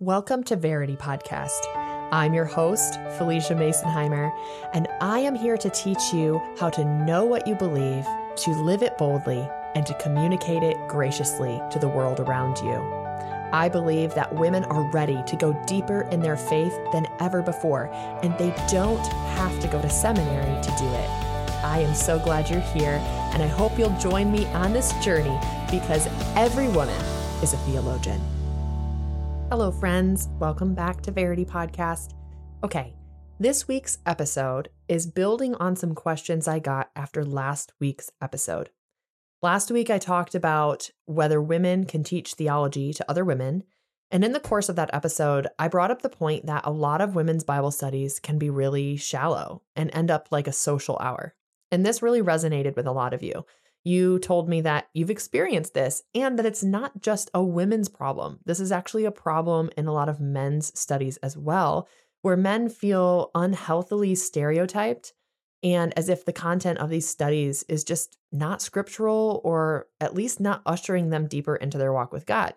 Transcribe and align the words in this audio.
Welcome 0.00 0.44
to 0.44 0.54
Verity 0.54 0.94
Podcast. 0.94 1.58
I'm 2.12 2.32
your 2.32 2.44
host, 2.44 2.94
Phylicia 3.18 3.56
Masonheimer, 3.58 4.30
and 4.72 4.86
I 5.00 5.18
am 5.18 5.34
here 5.34 5.56
to 5.56 5.68
teach 5.70 6.12
you 6.14 6.40
how 6.56 6.70
to 6.70 6.84
know 6.84 7.24
what 7.24 7.48
you 7.48 7.56
believe, 7.56 8.04
to 8.36 8.62
live 8.62 8.84
it 8.84 8.96
boldly, 8.96 9.44
and 9.74 9.84
to 9.86 9.94
communicate 9.94 10.62
it 10.62 10.76
graciously 10.86 11.60
to 11.72 11.80
the 11.80 11.88
world 11.88 12.20
around 12.20 12.58
you. 12.64 12.74
I 13.52 13.68
believe 13.68 14.14
that 14.14 14.32
women 14.32 14.62
are 14.66 14.88
ready 14.92 15.20
to 15.26 15.36
go 15.36 15.60
deeper 15.66 16.02
in 16.12 16.20
their 16.20 16.36
faith 16.36 16.78
than 16.92 17.06
ever 17.18 17.42
before, 17.42 17.90
and 18.22 18.38
they 18.38 18.54
don't 18.70 19.04
have 19.04 19.58
to 19.62 19.66
go 19.66 19.82
to 19.82 19.90
seminary 19.90 20.62
to 20.62 20.68
do 20.78 20.86
it. 20.86 21.08
I 21.64 21.78
am 21.80 21.92
so 21.96 22.20
glad 22.20 22.48
you're 22.48 22.60
here, 22.60 23.00
and 23.34 23.42
I 23.42 23.48
hope 23.48 23.76
you'll 23.76 23.98
join 23.98 24.30
me 24.30 24.46
on 24.46 24.72
this 24.72 24.92
journey 25.04 25.36
because 25.72 26.06
every 26.36 26.68
woman 26.68 27.02
is 27.42 27.52
a 27.52 27.56
theologian. 27.66 28.20
Hello, 29.50 29.70
friends. 29.70 30.28
Welcome 30.38 30.74
back 30.74 31.00
to 31.00 31.10
Verity 31.10 31.46
Podcast. 31.46 32.10
Okay, 32.62 32.92
this 33.40 33.66
week's 33.66 33.96
episode 34.04 34.68
is 34.88 35.06
building 35.06 35.54
on 35.54 35.74
some 35.74 35.94
questions 35.94 36.46
I 36.46 36.58
got 36.58 36.90
after 36.94 37.24
last 37.24 37.72
week's 37.80 38.10
episode. 38.20 38.68
Last 39.40 39.70
week, 39.70 39.88
I 39.88 39.96
talked 39.96 40.34
about 40.34 40.90
whether 41.06 41.40
women 41.40 41.84
can 41.86 42.04
teach 42.04 42.34
theology 42.34 42.92
to 42.92 43.10
other 43.10 43.24
women. 43.24 43.62
And 44.10 44.22
in 44.22 44.32
the 44.32 44.38
course 44.38 44.68
of 44.68 44.76
that 44.76 44.90
episode, 44.92 45.46
I 45.58 45.68
brought 45.68 45.90
up 45.90 46.02
the 46.02 46.10
point 46.10 46.44
that 46.44 46.66
a 46.66 46.70
lot 46.70 47.00
of 47.00 47.14
women's 47.14 47.42
Bible 47.42 47.70
studies 47.70 48.20
can 48.20 48.38
be 48.38 48.50
really 48.50 48.98
shallow 48.98 49.62
and 49.74 49.88
end 49.94 50.10
up 50.10 50.28
like 50.30 50.46
a 50.46 50.52
social 50.52 50.98
hour. 50.98 51.34
And 51.72 51.86
this 51.86 52.02
really 52.02 52.20
resonated 52.20 52.76
with 52.76 52.86
a 52.86 52.92
lot 52.92 53.14
of 53.14 53.22
you. 53.22 53.44
You 53.88 54.18
told 54.18 54.50
me 54.50 54.60
that 54.60 54.86
you've 54.92 55.08
experienced 55.08 55.72
this 55.72 56.02
and 56.14 56.38
that 56.38 56.44
it's 56.44 56.62
not 56.62 57.00
just 57.00 57.30
a 57.32 57.42
women's 57.42 57.88
problem. 57.88 58.38
This 58.44 58.60
is 58.60 58.70
actually 58.70 59.06
a 59.06 59.10
problem 59.10 59.70
in 59.78 59.86
a 59.86 59.94
lot 59.94 60.10
of 60.10 60.20
men's 60.20 60.78
studies 60.78 61.16
as 61.22 61.38
well, 61.38 61.88
where 62.20 62.36
men 62.36 62.68
feel 62.68 63.30
unhealthily 63.34 64.14
stereotyped 64.14 65.14
and 65.62 65.94
as 65.98 66.10
if 66.10 66.26
the 66.26 66.34
content 66.34 66.80
of 66.80 66.90
these 66.90 67.08
studies 67.08 67.62
is 67.62 67.82
just 67.82 68.18
not 68.30 68.60
scriptural 68.60 69.40
or 69.42 69.86
at 70.02 70.14
least 70.14 70.38
not 70.38 70.60
ushering 70.66 71.08
them 71.08 71.26
deeper 71.26 71.56
into 71.56 71.78
their 71.78 71.94
walk 71.94 72.12
with 72.12 72.26
God. 72.26 72.52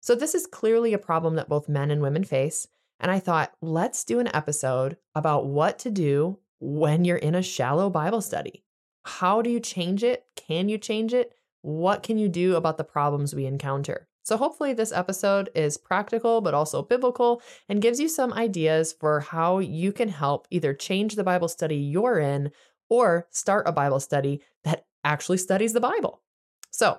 So, 0.00 0.14
this 0.14 0.34
is 0.34 0.46
clearly 0.46 0.94
a 0.94 0.98
problem 0.98 1.34
that 1.36 1.46
both 1.50 1.68
men 1.68 1.90
and 1.90 2.00
women 2.00 2.24
face. 2.24 2.66
And 3.00 3.10
I 3.10 3.18
thought, 3.18 3.52
let's 3.60 4.02
do 4.02 4.18
an 4.18 4.34
episode 4.34 4.96
about 5.14 5.44
what 5.44 5.78
to 5.80 5.90
do 5.90 6.38
when 6.58 7.04
you're 7.04 7.18
in 7.18 7.34
a 7.34 7.42
shallow 7.42 7.90
Bible 7.90 8.22
study. 8.22 8.62
How 9.04 9.42
do 9.42 9.50
you 9.50 9.60
change 9.60 10.02
it? 10.02 10.24
Can 10.36 10.68
you 10.68 10.78
change 10.78 11.12
it? 11.14 11.32
What 11.62 12.02
can 12.02 12.18
you 12.18 12.28
do 12.28 12.56
about 12.56 12.78
the 12.78 12.84
problems 12.84 13.34
we 13.34 13.46
encounter? 13.46 14.08
So, 14.22 14.38
hopefully, 14.38 14.72
this 14.72 14.92
episode 14.92 15.50
is 15.54 15.76
practical 15.76 16.40
but 16.40 16.54
also 16.54 16.82
biblical 16.82 17.42
and 17.68 17.82
gives 17.82 18.00
you 18.00 18.08
some 18.08 18.32
ideas 18.32 18.92
for 18.92 19.20
how 19.20 19.58
you 19.58 19.92
can 19.92 20.08
help 20.08 20.46
either 20.50 20.72
change 20.72 21.14
the 21.14 21.24
Bible 21.24 21.48
study 21.48 21.76
you're 21.76 22.18
in 22.18 22.50
or 22.88 23.26
start 23.30 23.68
a 23.68 23.72
Bible 23.72 24.00
study 24.00 24.40
that 24.64 24.86
actually 25.04 25.38
studies 25.38 25.74
the 25.74 25.80
Bible. 25.80 26.22
So, 26.70 26.98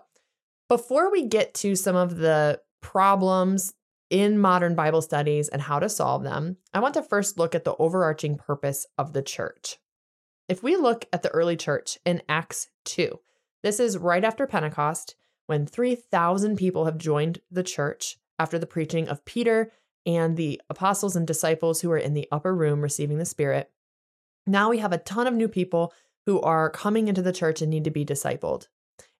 before 0.70 1.11
we 1.11 1.26
get 1.26 1.56
to 1.56 1.76
some 1.76 1.95
of 1.95 2.17
the 2.17 2.61
problems 2.81 3.73
in 4.11 4.38
modern 4.38 4.76
Bible 4.76 5.02
studies 5.02 5.50
and 5.50 5.64
how 5.64 5.80
to 5.80 5.89
solve 5.89 6.23
them, 6.23 6.58
I 6.76 6.80
want 6.80 6.94
to 6.94 7.02
first 7.02 7.39
look 7.39 7.56
at 7.56 7.64
the 7.64 7.76
overarching 7.78 8.38
purpose 8.38 8.86
of 9.00 9.14
the 9.14 9.23
church. 9.23 9.80
If 10.47 10.61
we 10.61 10.75
look 10.75 11.05
at 11.11 11.23
the 11.23 11.29
early 11.29 11.55
church 11.57 11.97
in 12.05 12.21
Acts 12.29 12.69
2, 12.85 13.19
this 13.63 13.79
is 13.79 13.97
right 13.97 14.23
after 14.23 14.45
Pentecost 14.45 15.15
when 15.47 15.65
3,000 15.65 16.55
people 16.55 16.85
have 16.85 16.97
joined 16.99 17.39
the 17.49 17.63
church 17.63 18.17
after 18.37 18.59
the 18.59 18.67
preaching 18.67 19.07
of 19.07 19.25
Peter 19.25 19.71
and 20.05 20.37
the 20.37 20.61
apostles 20.69 21.15
and 21.15 21.25
disciples 21.25 21.81
who 21.81 21.91
are 21.91 21.97
in 21.97 22.13
the 22.13 22.27
upper 22.31 22.53
room 22.53 22.81
receiving 22.81 23.17
the 23.17 23.25
Spirit. 23.25 23.71
Now 24.45 24.69
we 24.69 24.77
have 24.77 24.91
a 24.93 24.99
ton 24.99 25.25
of 25.25 25.33
new 25.33 25.47
people 25.47 25.93
who 26.27 26.39
are 26.41 26.69
coming 26.69 27.07
into 27.07 27.23
the 27.23 27.33
church 27.33 27.61
and 27.61 27.71
need 27.71 27.83
to 27.86 27.91
be 27.91 28.05
discipled. 28.05 28.67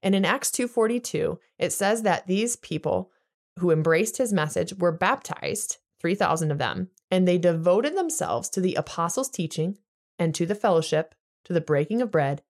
And 0.03 0.13
in 0.13 0.25
Acts 0.25 0.51
2:42, 0.51 1.39
it 1.57 1.73
says 1.73 2.03
that 2.03 2.27
these 2.27 2.55
people 2.55 3.11
who 3.57 3.71
embraced 3.71 4.17
his 4.17 4.31
message 4.31 4.75
were 4.75 4.91
baptized, 4.91 5.77
3,000 6.00 6.51
of 6.51 6.59
them, 6.59 6.91
and 7.09 7.27
they 7.27 7.39
devoted 7.39 7.97
themselves 7.97 8.47
to 8.50 8.61
the 8.61 8.75
apostles' 8.75 9.29
teaching 9.29 9.79
and 10.19 10.33
to 10.35 10.45
the 10.45 10.55
fellowship, 10.55 11.15
to 11.45 11.53
the 11.53 11.61
breaking 11.61 12.01
of 12.01 12.11
bread, 12.11 12.43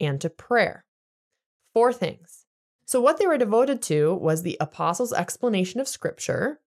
and 0.00 0.20
to 0.20 0.30
prayer. 0.30 0.84
Four 1.72 1.92
things. 1.92 2.46
So, 2.86 3.00
what 3.00 3.18
they 3.18 3.26
were 3.26 3.38
devoted 3.38 3.82
to 3.82 4.14
was 4.14 4.42
the 4.42 4.56
apostles' 4.60 5.12
explanation 5.12 5.80
of 5.80 5.88
scripture, 5.88 6.60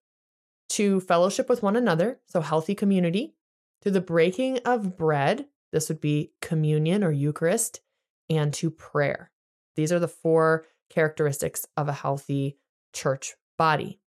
to 0.70 1.00
fellowship 1.02 1.48
with 1.50 1.64
one 1.64 1.76
another, 1.76 2.20
so 2.28 2.42
healthy 2.42 2.76
community, 2.76 3.36
to 3.82 3.92
the 3.92 4.02
breaking 4.02 4.60
of 4.66 4.98
bread, 4.98 5.46
this 5.72 5.90
would 5.90 6.02
be 6.02 6.32
communion 6.42 7.04
or 7.04 7.12
Eucharist, 7.12 7.82
and 8.30 8.54
to 8.56 8.72
prayer. 8.72 9.32
These 9.76 9.92
are 9.92 10.00
the 10.00 10.08
four 10.08 10.66
characteristics 10.90 11.66
of 11.76 11.88
a 11.88 11.94
healthy 11.94 12.58
church 12.94 13.36
body. 13.58 14.00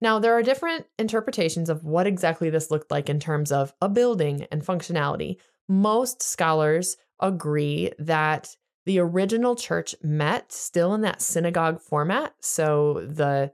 Now, 0.00 0.18
there 0.18 0.32
are 0.32 0.42
different 0.42 0.86
interpretations 0.98 1.68
of 1.68 1.84
what 1.84 2.06
exactly 2.06 2.50
this 2.50 2.70
looked 2.70 2.90
like 2.90 3.08
in 3.10 3.20
terms 3.20 3.52
of 3.52 3.72
a 3.80 3.88
building 3.88 4.46
and 4.50 4.62
functionality 4.62 5.36
most 5.80 6.22
scholars 6.22 6.96
agree 7.20 7.90
that 7.98 8.54
the 8.84 8.98
original 8.98 9.54
church 9.56 9.94
met 10.02 10.52
still 10.52 10.92
in 10.94 11.00
that 11.02 11.22
synagogue 11.22 11.80
format. 11.80 12.34
So 12.40 13.06
the 13.10 13.52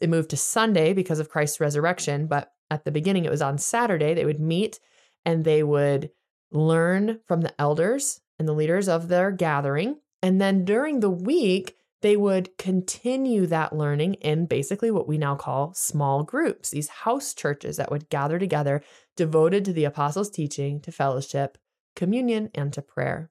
it 0.00 0.08
moved 0.10 0.30
to 0.30 0.36
Sunday 0.36 0.92
because 0.92 1.18
of 1.20 1.28
Christ's 1.30 1.60
resurrection, 1.60 2.26
but 2.26 2.52
at 2.70 2.84
the 2.84 2.90
beginning 2.92 3.24
it 3.24 3.30
was 3.30 3.42
on 3.42 3.56
Saturday 3.58 4.14
they 4.14 4.24
would 4.24 4.40
meet 4.40 4.78
and 5.24 5.44
they 5.44 5.62
would 5.64 6.10
learn 6.52 7.18
from 7.26 7.40
the 7.42 7.60
elders 7.60 8.20
and 8.38 8.46
the 8.48 8.52
leaders 8.52 8.88
of 8.88 9.06
their 9.08 9.30
gathering. 9.32 9.98
And 10.22 10.40
then 10.40 10.64
during 10.64 11.00
the 11.00 11.10
week, 11.10 11.76
they 12.02 12.16
would 12.16 12.56
continue 12.56 13.46
that 13.46 13.74
learning 13.76 14.14
in 14.14 14.46
basically 14.46 14.90
what 14.90 15.06
we 15.08 15.18
now 15.18 15.34
call 15.34 15.74
small 15.74 16.22
groups, 16.22 16.70
these 16.70 16.88
house 16.88 17.34
churches 17.34 17.76
that 17.76 17.90
would 17.90 18.08
gather 18.08 18.38
together 18.38 18.82
devoted 19.16 19.64
to 19.64 19.72
the 19.72 19.84
apostles' 19.84 20.30
teaching, 20.30 20.80
to 20.80 20.92
fellowship, 20.92 21.58
communion, 21.94 22.50
and 22.54 22.72
to 22.72 22.80
prayer. 22.82 23.30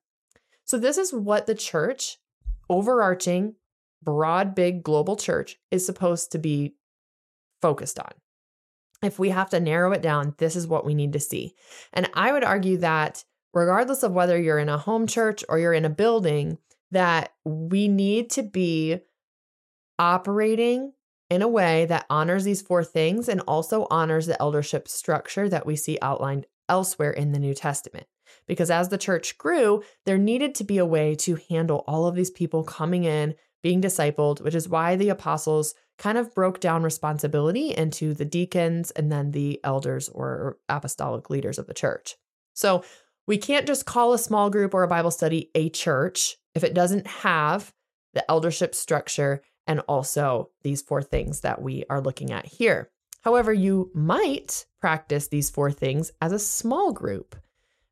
So, 0.65 0.77
this 0.77 0.97
is 0.97 1.11
what 1.11 1.47
the 1.47 1.55
church, 1.55 2.17
overarching, 2.69 3.55
broad, 4.03 4.53
big 4.53 4.83
global 4.83 5.15
church, 5.15 5.57
is 5.71 5.85
supposed 5.85 6.31
to 6.33 6.37
be 6.37 6.75
focused 7.61 7.97
on. 7.97 8.11
If 9.01 9.17
we 9.17 9.29
have 9.29 9.49
to 9.49 9.59
narrow 9.59 9.93
it 9.93 10.01
down, 10.03 10.35
this 10.37 10.55
is 10.55 10.67
what 10.67 10.85
we 10.85 10.93
need 10.93 11.13
to 11.13 11.19
see. 11.19 11.55
And 11.91 12.07
I 12.13 12.31
would 12.31 12.43
argue 12.43 12.77
that 12.77 13.23
regardless 13.51 14.03
of 14.03 14.11
whether 14.11 14.39
you're 14.39 14.59
in 14.59 14.69
a 14.69 14.77
home 14.77 15.07
church 15.07 15.43
or 15.49 15.57
you're 15.57 15.73
in 15.73 15.85
a 15.85 15.89
building, 15.89 16.59
that 16.91 17.33
we 17.43 17.87
need 17.87 18.29
to 18.31 18.43
be 18.43 18.97
operating 19.97 20.93
in 21.29 21.41
a 21.41 21.47
way 21.47 21.85
that 21.85 22.05
honors 22.09 22.43
these 22.43 22.61
four 22.61 22.83
things 22.83 23.29
and 23.29 23.41
also 23.41 23.85
honors 23.91 24.25
the 24.25 24.39
eldership 24.41 24.87
structure 24.87 25.47
that 25.47 25.65
we 25.65 25.75
see 25.75 25.97
outlined 26.01 26.45
elsewhere 26.67 27.11
in 27.11 27.31
the 27.31 27.39
New 27.39 27.53
Testament. 27.53 28.07
Because 28.47 28.71
as 28.71 28.89
the 28.89 28.97
church 28.97 29.37
grew, 29.37 29.83
there 30.05 30.17
needed 30.17 30.55
to 30.55 30.63
be 30.63 30.77
a 30.77 30.85
way 30.85 31.15
to 31.15 31.39
handle 31.49 31.83
all 31.87 32.05
of 32.05 32.15
these 32.15 32.31
people 32.31 32.63
coming 32.63 33.03
in, 33.03 33.35
being 33.61 33.81
discipled, 33.81 34.41
which 34.41 34.55
is 34.55 34.69
why 34.69 34.95
the 34.95 35.09
apostles 35.09 35.75
kind 35.99 36.17
of 36.17 36.33
broke 36.33 36.59
down 36.59 36.81
responsibility 36.81 37.75
into 37.75 38.13
the 38.13 38.25
deacons 38.25 38.89
and 38.91 39.11
then 39.11 39.31
the 39.31 39.59
elders 39.63 40.09
or 40.09 40.57
apostolic 40.69 41.29
leaders 41.29 41.59
of 41.59 41.67
the 41.67 41.73
church. 41.73 42.15
So, 42.53 42.83
we 43.29 43.37
can't 43.37 43.67
just 43.67 43.85
call 43.85 44.11
a 44.13 44.17
small 44.17 44.49
group 44.49 44.73
or 44.73 44.81
a 44.81 44.87
Bible 44.87 45.11
study 45.11 45.51
a 45.53 45.69
church 45.69 46.35
if 46.55 46.63
it 46.63 46.73
doesn't 46.73 47.05
have 47.05 47.71
the 48.15 48.25
eldership 48.29 48.73
structure 48.73 49.43
and 49.67 49.81
also 49.81 50.49
these 50.63 50.81
four 50.81 51.03
things 51.03 51.41
that 51.41 51.61
we 51.61 51.83
are 51.91 52.01
looking 52.01 52.31
at 52.31 52.47
here. 52.47 52.89
However, 53.21 53.53
you 53.53 53.91
might 53.93 54.65
practice 54.81 55.27
these 55.27 55.47
four 55.51 55.71
things 55.71 56.11
as 56.19 56.31
a 56.31 56.39
small 56.39 56.91
group. 56.91 57.35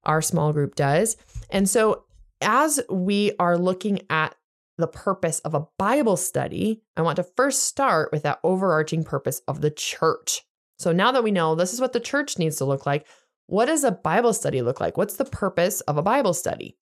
Our 0.06 0.24
small 0.24 0.54
group 0.54 0.74
does. 0.74 1.18
And 1.52 1.70
so, 1.70 2.06
as 2.42 2.80
we 2.90 3.34
are 3.38 3.60
looking 3.60 4.00
at 4.10 4.34
the 4.80 4.88
purpose 4.88 5.38
of 5.42 5.54
a 5.54 5.68
Bible 5.78 6.18
study, 6.18 6.82
I 6.96 7.04
want 7.04 7.18
to 7.18 7.24
first 7.24 7.62
start 7.66 8.12
with 8.12 8.24
that 8.24 8.40
overarching 8.44 9.04
purpose 9.04 9.44
of 9.48 9.62
the 9.62 9.70
church. 9.70 10.42
So, 10.80 10.92
now 10.92 11.12
that 11.12 11.24
we 11.24 11.30
know 11.30 11.54
this 11.54 11.74
is 11.76 11.82
what 11.82 11.94
the 11.94 12.00
church 12.00 12.40
needs 12.40 12.56
to 12.56 12.66
look 12.66 12.88
like, 12.88 13.06
what 13.48 13.66
does 13.68 13.84
a 13.86 13.92
Bible 13.92 14.34
study 14.34 14.62
look 14.62 14.80
like? 14.82 14.98
What's 14.98 15.16
the 15.16 15.26
purpose 15.26 15.82
of 15.82 15.98
a 15.98 16.02
Bible 16.04 16.34
study? 16.34 16.78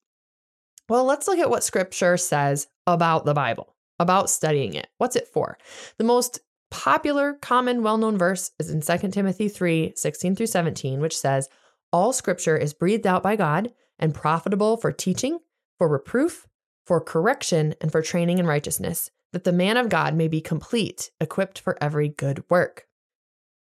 Well, 0.89 1.05
let's 1.05 1.27
look 1.27 1.37
at 1.39 1.49
what 1.49 1.63
scripture 1.63 2.17
says 2.17 2.67
about 2.87 3.25
the 3.25 3.35
Bible, 3.35 3.75
about 3.99 4.29
studying 4.31 4.73
it. 4.73 4.87
What's 4.97 5.15
it 5.15 5.27
for? 5.27 5.57
The 5.97 6.03
most 6.03 6.39
popular, 6.71 7.33
common, 7.35 7.83
well 7.83 7.97
known 7.97 8.17
verse 8.17 8.51
is 8.59 8.69
in 8.71 8.81
2 8.81 9.07
Timothy 9.09 9.47
3 9.47 9.93
16 9.95 10.35
through 10.35 10.47
17, 10.47 10.99
which 11.01 11.17
says, 11.17 11.49
All 11.93 12.11
scripture 12.13 12.57
is 12.57 12.73
breathed 12.73 13.07
out 13.07 13.23
by 13.23 13.35
God 13.35 13.71
and 13.99 14.13
profitable 14.13 14.75
for 14.75 14.91
teaching, 14.91 15.39
for 15.77 15.87
reproof, 15.87 16.47
for 16.87 16.99
correction, 16.99 17.75
and 17.79 17.91
for 17.91 18.01
training 18.01 18.39
in 18.39 18.47
righteousness, 18.47 19.11
that 19.33 19.43
the 19.43 19.51
man 19.53 19.77
of 19.77 19.89
God 19.89 20.15
may 20.15 20.27
be 20.27 20.41
complete, 20.41 21.11
equipped 21.19 21.59
for 21.59 21.77
every 21.81 22.09
good 22.09 22.43
work. 22.49 22.85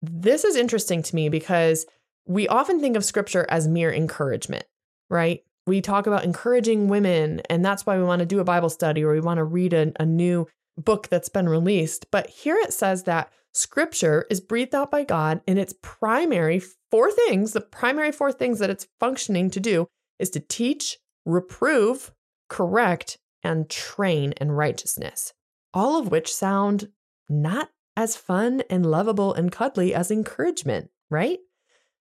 This 0.02 0.44
is 0.46 0.56
interesting 0.56 1.04
to 1.04 1.16
me 1.16 1.28
because 1.30 1.86
we 2.28 2.48
often 2.48 2.80
think 2.80 2.96
of 2.96 3.06
scripture 3.06 3.46
as 3.50 3.68
mere 3.68 3.92
encouragement, 3.92 4.66
right? 5.10 5.42
We 5.66 5.82
talk 5.82 6.08
about 6.08 6.24
encouraging 6.26 6.88
women, 6.90 7.42
and 7.50 7.64
that's 7.64 7.86
why 7.86 7.98
we 7.98 8.04
want 8.04 8.20
to 8.20 8.26
do 8.26 8.40
a 8.40 8.44
Bible 8.46 8.70
study 8.70 9.04
or 9.04 9.14
we 9.14 9.22
want 9.22 9.38
to 9.38 9.44
read 9.44 9.74
a, 9.74 9.94
a 10.02 10.06
new 10.06 10.48
book 10.78 11.08
that's 11.08 11.30
been 11.30 11.48
released. 11.48 12.10
But 12.12 12.28
here 12.30 12.58
it 12.58 12.74
says 12.74 13.04
that 13.04 13.32
scripture 13.54 14.26
is 14.30 14.42
breathed 14.42 14.76
out 14.76 14.92
by 14.92 15.04
God, 15.04 15.42
and 15.48 15.60
its 15.60 15.74
primary 15.82 16.62
four 16.92 17.12
things, 17.12 17.54
the 17.54 17.62
primary 17.62 18.12
four 18.12 18.32
things 18.32 18.60
that 18.60 18.70
it's 18.72 18.88
functioning 19.00 19.50
to 19.52 19.60
do 19.60 19.88
is 20.20 20.30
to 20.32 20.40
teach, 20.40 20.98
reprove, 21.26 22.12
correct, 22.50 23.18
and 23.44 23.70
train 23.70 24.34
in 24.34 24.52
righteousness, 24.52 25.34
all 25.74 25.98
of 26.00 26.10
which 26.12 26.34
sound 26.34 26.90
not 27.30 27.70
as 27.96 28.16
fun 28.18 28.64
and 28.70 28.86
lovable 28.90 29.34
and 29.34 29.52
cuddly 29.52 29.94
as 29.94 30.10
encouragement, 30.12 30.90
right? 31.12 31.40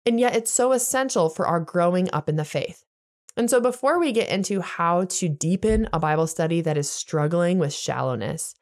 And 0.09 0.19
yet, 0.19 0.35
it's 0.35 0.49
so 0.49 0.71
essential 0.71 1.29
for 1.29 1.45
our 1.45 1.59
growing 1.59 2.09
up 2.11 2.27
in 2.29 2.35
the 2.35 2.43
faith. 2.43 2.83
And 3.37 3.47
so, 3.47 3.61
before 3.61 3.99
we 3.99 4.11
get 4.11 4.27
into 4.27 4.59
how 4.59 5.03
to 5.05 5.29
deepen 5.29 5.87
a 5.93 5.99
Bible 5.99 6.25
study 6.25 6.61
that 6.61 6.79
is 6.79 6.89
struggling 6.89 7.59
with 7.59 7.71
shallowness, 7.75 8.55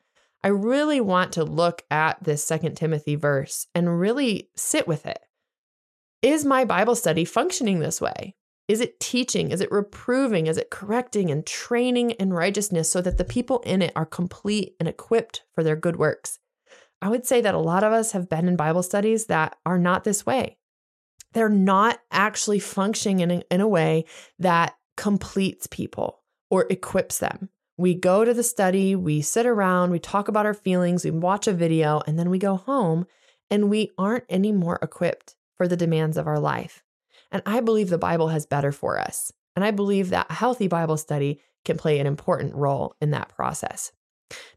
I 0.43 0.49
really 0.49 0.99
want 0.99 1.31
to 1.33 1.45
look 1.45 1.83
at 1.89 2.21
this 2.21 2.43
Second 2.43 2.75
Timothy 2.75 3.15
verse 3.15 3.65
and 3.73 3.97
really 3.97 4.49
sit 4.57 4.89
with 4.89 5.05
it. 5.05 5.19
Is 6.21 6.43
my 6.43 6.65
Bible 6.65 6.95
study 6.95 7.23
functioning 7.23 7.79
this 7.79 8.01
way? 8.01 8.35
Is 8.67 8.81
it 8.81 8.99
teaching? 8.99 9.51
Is 9.51 9.61
it 9.61 9.71
reproving? 9.71 10.47
Is 10.47 10.57
it 10.57 10.69
correcting 10.69 11.31
and 11.31 11.45
training 11.47 12.09
in 12.11 12.33
righteousness 12.33 12.91
so 12.91 12.99
that 13.03 13.17
the 13.17 13.23
people 13.23 13.59
in 13.59 13.81
it 13.81 13.93
are 13.95 14.05
complete 14.05 14.73
and 14.81 14.89
equipped 14.89 15.43
for 15.55 15.63
their 15.63 15.77
good 15.77 15.95
works? 15.95 16.39
I 17.01 17.07
would 17.07 17.25
say 17.25 17.39
that 17.39 17.55
a 17.55 17.59
lot 17.59 17.85
of 17.85 17.93
us 17.93 18.11
have 18.11 18.27
been 18.27 18.49
in 18.49 18.57
Bible 18.57 18.83
studies 18.83 19.27
that 19.27 19.57
are 19.65 19.79
not 19.79 20.03
this 20.03 20.25
way 20.25 20.57
they're 21.33 21.49
not 21.49 21.99
actually 22.11 22.59
functioning 22.59 23.19
in 23.19 23.31
a, 23.31 23.41
in 23.51 23.61
a 23.61 23.67
way 23.67 24.05
that 24.39 24.75
completes 24.95 25.67
people 25.67 26.21
or 26.49 26.65
equips 26.69 27.19
them. 27.19 27.49
We 27.77 27.93
go 27.93 28.25
to 28.25 28.33
the 28.33 28.43
study, 28.43 28.95
we 28.95 29.21
sit 29.21 29.45
around, 29.45 29.91
we 29.91 29.99
talk 29.99 30.27
about 30.27 30.45
our 30.47 30.53
feelings, 30.55 31.03
we 31.05 31.11
watch 31.11 31.47
a 31.47 31.53
video, 31.53 32.01
and 32.07 32.17
then 32.17 32.29
we 32.29 32.39
go 32.39 32.55
home 32.57 33.05
and 33.51 33.69
we 33.69 33.91
aren't 33.97 34.23
any 34.29 34.51
more 34.51 34.79
equipped 34.81 35.35
for 35.57 35.67
the 35.67 35.77
demands 35.77 36.17
of 36.17 36.27
our 36.27 36.39
life. 36.39 36.83
And 37.31 37.43
I 37.45 37.59
believe 37.59 37.89
the 37.89 37.97
Bible 37.97 38.29
has 38.29 38.45
better 38.45 38.71
for 38.71 38.99
us. 38.99 39.31
And 39.55 39.63
I 39.63 39.71
believe 39.71 40.09
that 40.09 40.31
healthy 40.31 40.67
Bible 40.67 40.97
study 40.97 41.41
can 41.65 41.77
play 41.77 41.99
an 41.99 42.07
important 42.07 42.55
role 42.55 42.95
in 43.01 43.11
that 43.11 43.29
process. 43.29 43.91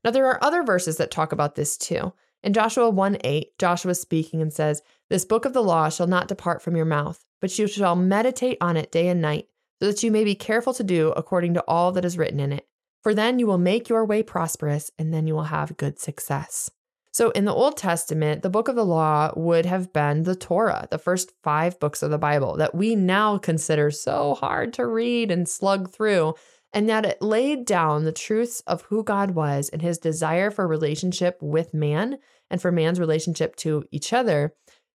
Now, 0.05 0.11
there 0.11 0.27
are 0.27 0.43
other 0.43 0.63
verses 0.63 0.97
that 0.97 1.11
talk 1.11 1.33
about 1.33 1.57
this 1.57 1.77
too. 1.77 2.13
In 2.43 2.55
Joshua 2.55 2.89
1 2.89 3.19
8, 3.23 3.59
Joshua 3.59 3.95
speaking 3.95 4.41
and 4.41 4.53
says, 4.53 4.83
This 5.11 5.25
book 5.27 5.45
of 5.45 5.53
the 5.53 5.63
law 5.63 5.89
shall 5.91 6.07
not 6.07 6.29
depart 6.29 6.63
from 6.63 6.75
your 6.75 6.87
mouth, 6.87 7.23
but 7.41 7.57
you 7.59 7.67
shall 7.67 7.97
meditate 7.97 8.57
on 8.63 8.77
it 8.79 8.91
day 8.93 9.09
and 9.09 9.21
night, 9.21 9.49
so 9.81 9.89
that 9.89 10.03
you 10.03 10.11
may 10.11 10.25
be 10.25 10.35
careful 10.35 10.73
to 10.75 10.83
do 10.85 11.13
according 11.17 11.53
to 11.55 11.65
all 11.69 11.93
that 11.93 12.05
is 12.05 12.17
written 12.17 12.41
in 12.41 12.51
it. 12.53 12.67
For 13.03 13.13
then 13.15 13.39
you 13.39 13.47
will 13.47 13.59
make 13.59 13.89
your 13.91 14.05
way 14.07 14.23
prosperous, 14.23 14.91
and 14.99 15.13
then 15.13 15.27
you 15.27 15.35
will 15.35 15.45
have 15.45 15.77
good 15.77 15.99
success. 15.99 16.71
So, 17.13 17.29
in 17.33 17.45
the 17.45 17.53
Old 17.55 17.77
Testament, 17.77 18.43
the 18.43 18.51
book 18.51 18.69
of 18.69 18.77
the 18.77 18.87
law 18.87 19.33
would 19.37 19.67
have 19.67 19.93
been 19.93 20.23
the 20.23 20.37
Torah, 20.37 20.89
the 20.91 20.97
first 20.99 21.33
five 21.43 21.79
books 21.79 22.03
of 22.03 22.11
the 22.11 22.19
Bible 22.19 22.57
that 22.57 22.75
we 22.75 22.95
now 22.97 23.37
consider 23.37 23.91
so 23.91 24.35
hard 24.37 24.73
to 24.75 24.87
read 24.87 25.31
and 25.31 25.47
slug 25.47 25.91
through 25.91 26.35
and 26.73 26.89
that 26.89 27.05
it 27.07 27.21
laid 27.23 27.67
down 27.67 28.05
the 28.05 28.13
truths 28.13 28.61
of 28.67 28.83
who 28.83 29.03
God 29.03 29.33
was 29.33 29.69
and 29.69 29.83
his 29.83 29.99
desire 29.99 30.51
for 30.51 30.67
relationship 30.67 31.39
with 31.41 31.75
man 31.75 32.19
and 32.51 32.61
for 32.61 32.71
man's 32.71 33.01
relationship 33.01 33.57
to 33.57 33.85
each 33.91 34.13
other 34.13 34.55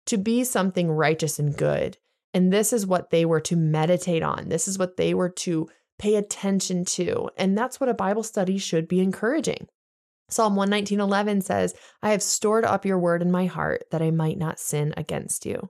to 0.08 0.18
be 0.18 0.44
something 0.44 0.92
righteous 0.92 1.40
and 1.40 1.56
good. 1.56 1.98
And 2.34 2.52
this 2.52 2.74
is 2.74 2.88
what 2.88 3.10
they 3.10 3.26
were 3.26 3.42
to 3.42 3.56
meditate 3.56 4.24
on. 4.24 4.50
This 4.50 4.68
is 4.68 4.78
what 4.80 4.98
they 4.98 5.14
were 5.14 5.30
to 5.30 5.68
pay 6.00 6.16
attention 6.16 6.84
to. 6.86 7.30
And 7.38 7.58
that's 7.58 7.80
what 7.80 7.90
a 7.90 7.94
Bible 7.94 8.24
study 8.24 8.58
should 8.58 8.88
be 8.88 9.02
encouraging. 9.02 9.68
Psalm 10.30 10.56
119:11 10.56 11.42
says, 11.44 11.76
"I 12.02 12.12
have 12.12 12.24
stored 12.24 12.64
up 12.64 12.86
your 12.86 12.98
word 12.98 13.22
in 13.22 13.32
my 13.32 13.46
heart 13.46 13.84
that 13.92 14.02
I 14.02 14.12
might 14.12 14.38
not 14.38 14.60
sin 14.60 14.94
against 14.96 15.46
you." 15.46 15.70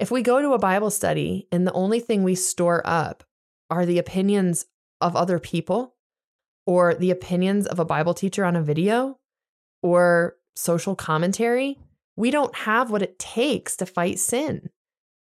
If 0.00 0.10
we 0.10 0.20
go 0.22 0.42
to 0.42 0.52
a 0.52 0.58
Bible 0.58 0.90
study 0.90 1.46
and 1.52 1.64
the 1.66 1.72
only 1.72 2.00
thing 2.00 2.22
we 2.24 2.34
store 2.34 2.82
up 2.84 3.22
are 3.70 3.86
the 3.86 3.98
opinions 4.00 4.66
of 5.04 5.14
other 5.14 5.38
people 5.38 5.94
or 6.66 6.94
the 6.94 7.10
opinions 7.12 7.66
of 7.66 7.78
a 7.78 7.84
Bible 7.84 8.14
teacher 8.14 8.44
on 8.44 8.56
a 8.56 8.62
video 8.62 9.18
or 9.82 10.34
social 10.56 10.96
commentary. 10.96 11.78
We 12.16 12.30
don't 12.30 12.54
have 12.56 12.90
what 12.90 13.02
it 13.02 13.18
takes 13.18 13.76
to 13.76 13.86
fight 13.86 14.18
sin. 14.18 14.70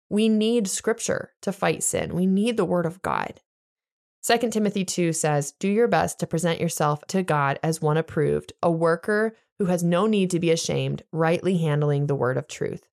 We 0.09 0.29
need 0.29 0.69
scripture 0.69 1.33
to 1.43 1.53
fight 1.53 1.83
sin. 1.83 2.15
We 2.15 2.27
need 2.27 2.57
the 2.57 2.65
word 2.65 2.87
of 2.87 3.03
God. 3.03 3.41
2 4.25 4.51
Timothy 4.51 4.85
2 4.85 5.13
says, 5.13 5.53
Do 5.59 5.67
your 5.67 5.89
best 5.89 6.21
to 6.21 6.29
present 6.29 6.61
yourself 6.61 7.05
to 7.09 7.25
God 7.25 7.59
as 7.63 7.83
one 7.83 7.97
approved, 7.97 8.53
a 8.63 8.71
worker 8.71 9.35
who 9.59 9.65
has 9.65 9.83
no 9.83 10.07
need 10.07 10.31
to 10.31 10.39
be 10.39 10.53
ashamed, 10.53 11.03
rightly 11.11 11.59
handling 11.59 12.07
the 12.07 12.15
word 12.15 12.37
of 12.37 12.47
truth. 12.47 12.87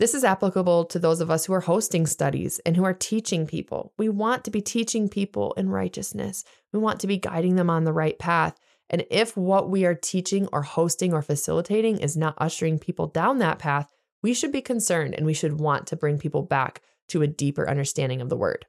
This 0.00 0.14
is 0.14 0.24
applicable 0.24 0.86
to 0.86 0.98
those 0.98 1.20
of 1.20 1.30
us 1.30 1.46
who 1.46 1.52
are 1.54 1.60
hosting 1.60 2.06
studies 2.06 2.58
and 2.66 2.76
who 2.76 2.82
are 2.82 2.92
teaching 2.92 3.46
people. 3.46 3.92
We 3.96 4.08
want 4.08 4.42
to 4.44 4.50
be 4.50 4.60
teaching 4.60 5.08
people 5.08 5.52
in 5.52 5.68
righteousness, 5.70 6.42
we 6.72 6.80
want 6.80 6.98
to 7.00 7.06
be 7.06 7.16
guiding 7.16 7.54
them 7.56 7.70
on 7.70 7.84
the 7.84 7.92
right 7.92 8.18
path. 8.18 8.58
And 8.90 9.06
if 9.10 9.36
what 9.36 9.70
we 9.70 9.84
are 9.86 9.94
teaching 9.94 10.46
or 10.52 10.62
hosting 10.62 11.14
or 11.14 11.22
facilitating 11.22 11.98
is 11.98 12.16
not 12.16 12.34
ushering 12.38 12.78
people 12.78 13.06
down 13.06 13.38
that 13.38 13.58
path, 13.58 13.90
we 14.22 14.34
should 14.34 14.52
be 14.52 14.60
concerned 14.60 15.14
and 15.14 15.24
we 15.24 15.32
should 15.32 15.60
want 15.60 15.86
to 15.86 15.96
bring 15.96 16.18
people 16.18 16.42
back 16.42 16.82
to 17.08 17.22
a 17.22 17.26
deeper 17.26 17.68
understanding 17.68 18.20
of 18.20 18.28
the 18.28 18.36
word. 18.36 18.66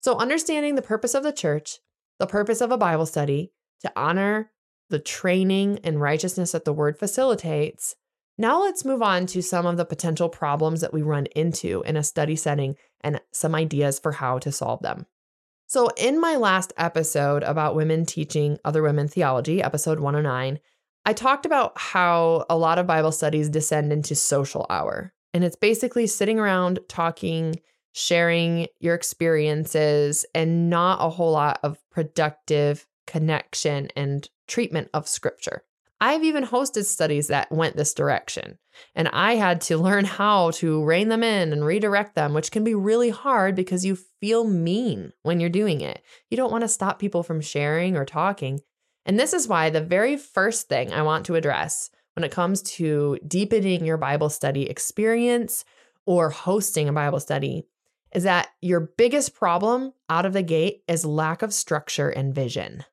So, 0.00 0.16
understanding 0.16 0.74
the 0.74 0.82
purpose 0.82 1.14
of 1.14 1.22
the 1.22 1.32
church, 1.32 1.78
the 2.18 2.26
purpose 2.26 2.60
of 2.60 2.72
a 2.72 2.78
Bible 2.78 3.06
study, 3.06 3.52
to 3.82 3.92
honor 3.94 4.50
the 4.88 4.98
training 4.98 5.80
and 5.84 6.00
righteousness 6.00 6.52
that 6.52 6.64
the 6.64 6.72
word 6.72 6.98
facilitates, 6.98 7.94
now 8.38 8.60
let's 8.60 8.84
move 8.84 9.00
on 9.00 9.26
to 9.26 9.42
some 9.42 9.64
of 9.66 9.76
the 9.78 9.84
potential 9.86 10.28
problems 10.28 10.82
that 10.82 10.92
we 10.92 11.02
run 11.02 11.26
into 11.34 11.82
in 11.86 11.96
a 11.96 12.02
study 12.04 12.36
setting 12.36 12.76
and 13.00 13.20
some 13.32 13.54
ideas 13.54 13.98
for 13.98 14.12
how 14.12 14.38
to 14.40 14.52
solve 14.52 14.82
them. 14.82 15.06
So, 15.68 15.88
in 15.96 16.20
my 16.20 16.36
last 16.36 16.72
episode 16.76 17.42
about 17.42 17.74
women 17.74 18.04
teaching 18.06 18.58
other 18.64 18.82
women 18.82 19.08
theology, 19.08 19.62
episode 19.62 19.98
109, 20.00 20.60
I 21.04 21.12
talked 21.12 21.46
about 21.46 21.72
how 21.76 22.44
a 22.50 22.56
lot 22.56 22.78
of 22.78 22.86
Bible 22.86 23.10
studies 23.10 23.48
descend 23.48 23.92
into 23.92 24.14
social 24.14 24.66
hour. 24.70 25.12
And 25.34 25.42
it's 25.42 25.56
basically 25.56 26.06
sitting 26.06 26.38
around 26.38 26.78
talking, 26.88 27.56
sharing 27.92 28.68
your 28.80 28.94
experiences, 28.94 30.24
and 30.34 30.70
not 30.70 31.04
a 31.04 31.08
whole 31.10 31.32
lot 31.32 31.58
of 31.62 31.78
productive 31.90 32.86
connection 33.06 33.88
and 33.96 34.28
treatment 34.46 34.90
of 34.94 35.08
scripture. 35.08 35.64
I've 36.00 36.24
even 36.24 36.44
hosted 36.44 36.84
studies 36.84 37.28
that 37.28 37.50
went 37.50 37.76
this 37.76 37.94
direction, 37.94 38.58
and 38.94 39.08
I 39.14 39.36
had 39.36 39.62
to 39.62 39.78
learn 39.78 40.04
how 40.04 40.50
to 40.52 40.84
rein 40.84 41.08
them 41.08 41.22
in 41.22 41.54
and 41.54 41.64
redirect 41.64 42.14
them, 42.14 42.34
which 42.34 42.50
can 42.50 42.64
be 42.64 42.74
really 42.74 43.08
hard 43.08 43.54
because 43.54 43.84
you 43.84 43.96
feel 44.20 44.44
mean 44.44 45.12
when 45.22 45.40
you're 45.40 45.48
doing 45.48 45.80
it. 45.80 46.02
You 46.28 46.36
don't 46.36 46.52
want 46.52 46.62
to 46.62 46.68
stop 46.68 46.98
people 46.98 47.22
from 47.22 47.40
sharing 47.40 47.96
or 47.96 48.04
talking. 48.04 48.60
And 49.06 49.18
this 49.18 49.32
is 49.32 49.48
why 49.48 49.70
the 49.70 49.80
very 49.80 50.18
first 50.18 50.68
thing 50.68 50.92
I 50.92 51.00
want 51.00 51.24
to 51.26 51.34
address 51.34 51.88
when 52.14 52.24
it 52.24 52.32
comes 52.32 52.60
to 52.62 53.18
deepening 53.26 53.86
your 53.86 53.96
Bible 53.98 54.28
study 54.28 54.68
experience 54.68 55.64
or 56.04 56.28
hosting 56.28 56.90
a 56.90 56.92
Bible 56.92 57.20
study 57.20 57.62
is 58.14 58.24
that 58.24 58.48
your 58.60 58.80
biggest 58.98 59.34
problem 59.34 59.94
out 60.10 60.26
of 60.26 60.34
the 60.34 60.42
gate 60.42 60.82
is 60.88 61.06
lack 61.06 61.40
of 61.40 61.54
structure 61.54 62.10
and 62.10 62.34
vision. 62.34 62.84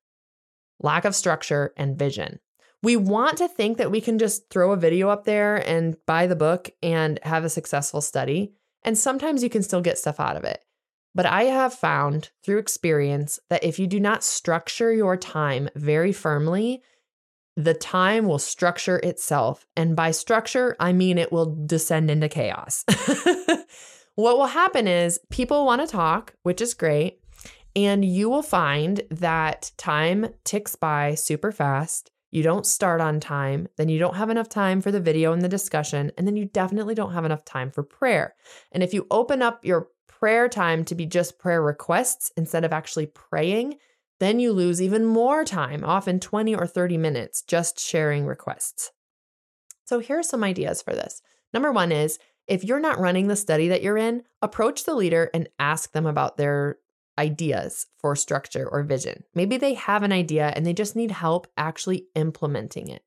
Lack 0.80 1.04
of 1.04 1.14
structure 1.14 1.72
and 1.76 1.98
vision 1.98 2.40
we 2.84 2.96
want 2.96 3.38
to 3.38 3.48
think 3.48 3.78
that 3.78 3.90
we 3.90 4.00
can 4.02 4.18
just 4.18 4.50
throw 4.50 4.72
a 4.72 4.76
video 4.76 5.08
up 5.08 5.24
there 5.24 5.56
and 5.66 5.96
buy 6.06 6.26
the 6.26 6.36
book 6.36 6.68
and 6.82 7.18
have 7.22 7.42
a 7.42 7.48
successful 7.48 8.02
study. 8.02 8.52
And 8.82 8.96
sometimes 8.98 9.42
you 9.42 9.48
can 9.48 9.62
still 9.62 9.80
get 9.80 9.96
stuff 9.96 10.20
out 10.20 10.36
of 10.36 10.44
it. 10.44 10.62
But 11.14 11.24
I 11.24 11.44
have 11.44 11.72
found 11.72 12.28
through 12.44 12.58
experience 12.58 13.40
that 13.48 13.64
if 13.64 13.78
you 13.78 13.86
do 13.86 13.98
not 13.98 14.22
structure 14.22 14.92
your 14.92 15.16
time 15.16 15.70
very 15.74 16.12
firmly, 16.12 16.82
the 17.56 17.72
time 17.72 18.26
will 18.26 18.38
structure 18.40 18.98
itself. 18.98 19.64
And 19.76 19.96
by 19.96 20.10
structure, 20.10 20.76
I 20.78 20.92
mean 20.92 21.16
it 21.16 21.32
will 21.32 21.54
descend 21.66 22.10
into 22.10 22.28
chaos. 22.28 22.84
what 24.14 24.36
will 24.36 24.46
happen 24.46 24.86
is 24.88 25.18
people 25.30 25.64
want 25.64 25.80
to 25.80 25.86
talk, 25.86 26.34
which 26.42 26.60
is 26.60 26.74
great. 26.74 27.20
And 27.74 28.04
you 28.04 28.28
will 28.28 28.42
find 28.42 29.00
that 29.10 29.72
time 29.78 30.26
ticks 30.44 30.76
by 30.76 31.14
super 31.14 31.50
fast 31.50 32.10
you 32.34 32.42
don't 32.42 32.66
start 32.66 33.00
on 33.00 33.20
time, 33.20 33.68
then 33.76 33.88
you 33.88 34.00
don't 34.00 34.16
have 34.16 34.28
enough 34.28 34.48
time 34.48 34.80
for 34.80 34.90
the 34.90 34.98
video 34.98 35.32
and 35.32 35.40
the 35.40 35.48
discussion, 35.48 36.10
and 36.18 36.26
then 36.26 36.36
you 36.36 36.44
definitely 36.46 36.92
don't 36.96 37.12
have 37.12 37.24
enough 37.24 37.44
time 37.44 37.70
for 37.70 37.84
prayer. 37.84 38.34
And 38.72 38.82
if 38.82 38.92
you 38.92 39.06
open 39.08 39.40
up 39.40 39.64
your 39.64 39.88
prayer 40.08 40.48
time 40.48 40.84
to 40.86 40.96
be 40.96 41.06
just 41.06 41.38
prayer 41.38 41.62
requests 41.62 42.32
instead 42.36 42.64
of 42.64 42.72
actually 42.72 43.06
praying, 43.06 43.76
then 44.18 44.40
you 44.40 44.52
lose 44.52 44.82
even 44.82 45.04
more 45.04 45.44
time, 45.44 45.84
often 45.84 46.18
20 46.18 46.56
or 46.56 46.66
30 46.66 46.96
minutes, 46.98 47.40
just 47.46 47.78
sharing 47.78 48.26
requests. 48.26 48.90
So 49.84 50.00
here 50.00 50.18
are 50.18 50.22
some 50.24 50.42
ideas 50.42 50.82
for 50.82 50.92
this. 50.92 51.22
Number 51.52 51.70
one 51.70 51.92
is 51.92 52.18
if 52.48 52.64
you're 52.64 52.80
not 52.80 52.98
running 52.98 53.28
the 53.28 53.36
study 53.36 53.68
that 53.68 53.82
you're 53.82 53.96
in, 53.96 54.24
approach 54.42 54.82
the 54.82 54.96
leader 54.96 55.30
and 55.32 55.48
ask 55.60 55.92
them 55.92 56.04
about 56.04 56.36
their 56.36 56.78
ideas 57.18 57.86
for 57.98 58.16
structure 58.16 58.68
or 58.68 58.82
vision. 58.82 59.24
Maybe 59.34 59.56
they 59.56 59.74
have 59.74 60.02
an 60.02 60.12
idea 60.12 60.52
and 60.54 60.64
they 60.66 60.72
just 60.72 60.96
need 60.96 61.10
help 61.10 61.46
actually 61.56 62.06
implementing 62.14 62.88
it. 62.88 63.02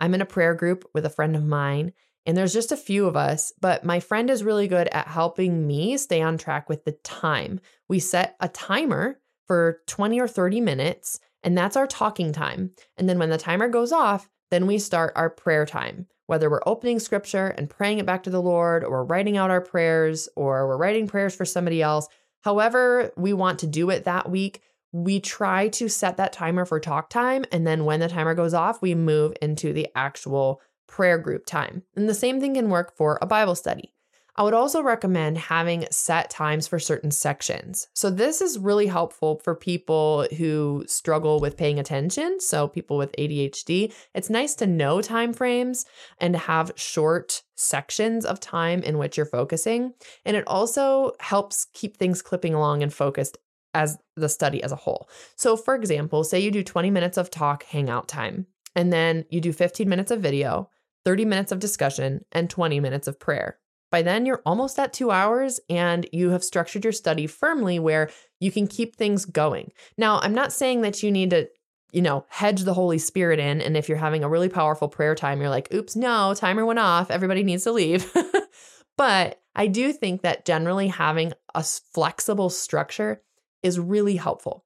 I'm 0.00 0.14
in 0.14 0.20
a 0.20 0.26
prayer 0.26 0.54
group 0.54 0.88
with 0.94 1.04
a 1.06 1.10
friend 1.10 1.36
of 1.36 1.44
mine, 1.44 1.92
and 2.26 2.36
there's 2.36 2.52
just 2.52 2.72
a 2.72 2.76
few 2.76 3.06
of 3.06 3.16
us, 3.16 3.52
but 3.60 3.84
my 3.84 4.00
friend 4.00 4.30
is 4.30 4.44
really 4.44 4.68
good 4.68 4.88
at 4.88 5.08
helping 5.08 5.66
me 5.66 5.96
stay 5.96 6.22
on 6.22 6.38
track 6.38 6.68
with 6.68 6.84
the 6.84 6.92
time. 7.02 7.60
We 7.88 7.98
set 7.98 8.36
a 8.40 8.48
timer 8.48 9.20
for 9.46 9.80
20 9.86 10.20
or 10.20 10.28
30 10.28 10.60
minutes, 10.60 11.20
and 11.42 11.56
that's 11.58 11.76
our 11.76 11.86
talking 11.86 12.32
time. 12.32 12.70
And 12.96 13.08
then 13.08 13.18
when 13.18 13.30
the 13.30 13.38
timer 13.38 13.68
goes 13.68 13.92
off, 13.92 14.28
then 14.50 14.66
we 14.66 14.78
start 14.78 15.12
our 15.16 15.30
prayer 15.30 15.66
time, 15.66 16.06
whether 16.26 16.48
we're 16.50 16.62
opening 16.66 16.98
scripture 16.98 17.48
and 17.48 17.70
praying 17.70 17.98
it 17.98 18.06
back 18.06 18.24
to 18.24 18.30
the 18.30 18.42
Lord, 18.42 18.84
or 18.84 19.04
writing 19.04 19.36
out 19.36 19.50
our 19.50 19.60
prayers, 19.60 20.28
or 20.36 20.66
we're 20.68 20.76
writing 20.78 21.06
prayers 21.08 21.34
for 21.34 21.44
somebody 21.44 21.80
else 21.82 22.06
however 22.42 23.12
we 23.16 23.32
want 23.32 23.58
to 23.60 23.66
do 23.66 23.90
it 23.90 24.04
that 24.04 24.30
week, 24.30 24.60
we 24.92 25.20
try 25.20 25.68
to 25.68 25.88
set 25.88 26.18
that 26.18 26.32
timer 26.34 26.64
for 26.66 26.78
talk 26.78 27.08
time. 27.08 27.44
And 27.50 27.66
then 27.66 27.84
when 27.84 28.00
the 28.00 28.08
timer 28.08 28.34
goes 28.34 28.52
off, 28.52 28.82
we 28.82 28.94
move 28.94 29.32
into 29.40 29.72
the 29.72 29.88
actual 29.94 30.60
prayer 30.86 31.16
group 31.18 31.46
time. 31.46 31.82
And 31.96 32.08
the 32.08 32.14
same 32.14 32.40
thing 32.40 32.54
can 32.54 32.68
work 32.68 32.94
for 32.94 33.18
a 33.22 33.26
Bible 33.26 33.54
study. 33.54 33.94
I 34.34 34.44
would 34.44 34.54
also 34.54 34.80
recommend 34.82 35.36
having 35.36 35.84
set 35.90 36.30
times 36.30 36.66
for 36.66 36.78
certain 36.78 37.10
sections. 37.10 37.88
So, 37.94 38.08
this 38.08 38.40
is 38.40 38.58
really 38.58 38.86
helpful 38.86 39.40
for 39.44 39.54
people 39.54 40.26
who 40.38 40.84
struggle 40.86 41.38
with 41.38 41.58
paying 41.58 41.78
attention. 41.78 42.40
So, 42.40 42.66
people 42.66 42.96
with 42.96 43.12
ADHD, 43.18 43.92
it's 44.14 44.30
nice 44.30 44.54
to 44.56 44.66
know 44.66 45.02
time 45.02 45.34
frames 45.34 45.84
and 46.18 46.34
have 46.34 46.72
short 46.76 47.42
sections 47.56 48.24
of 48.24 48.40
time 48.40 48.82
in 48.82 48.96
which 48.96 49.18
you're 49.18 49.26
focusing. 49.26 49.92
And 50.24 50.34
it 50.34 50.44
also 50.46 51.12
helps 51.20 51.66
keep 51.74 51.98
things 51.98 52.22
clipping 52.22 52.54
along 52.54 52.82
and 52.82 52.92
focused 52.92 53.36
as 53.74 53.98
the 54.16 54.30
study 54.30 54.62
as 54.62 54.72
a 54.72 54.76
whole. 54.76 55.10
So, 55.36 55.58
for 55.58 55.74
example, 55.74 56.24
say 56.24 56.40
you 56.40 56.50
do 56.50 56.62
20 56.64 56.88
minutes 56.90 57.18
of 57.18 57.30
talk 57.30 57.64
hangout 57.64 58.08
time, 58.08 58.46
and 58.74 58.90
then 58.90 59.26
you 59.28 59.42
do 59.42 59.52
15 59.52 59.86
minutes 59.90 60.10
of 60.10 60.20
video, 60.20 60.70
30 61.04 61.26
minutes 61.26 61.52
of 61.52 61.58
discussion, 61.58 62.24
and 62.32 62.48
20 62.48 62.80
minutes 62.80 63.06
of 63.06 63.20
prayer. 63.20 63.58
By 63.92 64.00
then, 64.00 64.24
you're 64.24 64.42
almost 64.46 64.78
at 64.78 64.94
two 64.94 65.10
hours 65.10 65.60
and 65.68 66.08
you 66.12 66.30
have 66.30 66.42
structured 66.42 66.82
your 66.82 66.94
study 66.94 67.26
firmly 67.26 67.78
where 67.78 68.08
you 68.40 68.50
can 68.50 68.66
keep 68.66 68.96
things 68.96 69.26
going. 69.26 69.70
Now, 69.98 70.18
I'm 70.22 70.32
not 70.34 70.50
saying 70.52 70.80
that 70.80 71.02
you 71.02 71.12
need 71.12 71.30
to 71.30 71.48
you 71.92 72.00
know, 72.00 72.24
hedge 72.30 72.62
the 72.64 72.72
Holy 72.72 72.96
Spirit 72.96 73.38
in. 73.38 73.60
And 73.60 73.76
if 73.76 73.86
you're 73.86 73.98
having 73.98 74.24
a 74.24 74.28
really 74.28 74.48
powerful 74.48 74.88
prayer 74.88 75.14
time, 75.14 75.42
you're 75.42 75.50
like, 75.50 75.68
oops, 75.74 75.94
no, 75.94 76.32
timer 76.32 76.64
went 76.64 76.78
off. 76.78 77.10
Everybody 77.10 77.42
needs 77.42 77.64
to 77.64 77.70
leave. 77.72 78.10
but 78.96 79.42
I 79.54 79.66
do 79.66 79.92
think 79.92 80.22
that 80.22 80.46
generally 80.46 80.88
having 80.88 81.34
a 81.54 81.62
flexible 81.62 82.48
structure 82.48 83.20
is 83.62 83.78
really 83.78 84.16
helpful. 84.16 84.64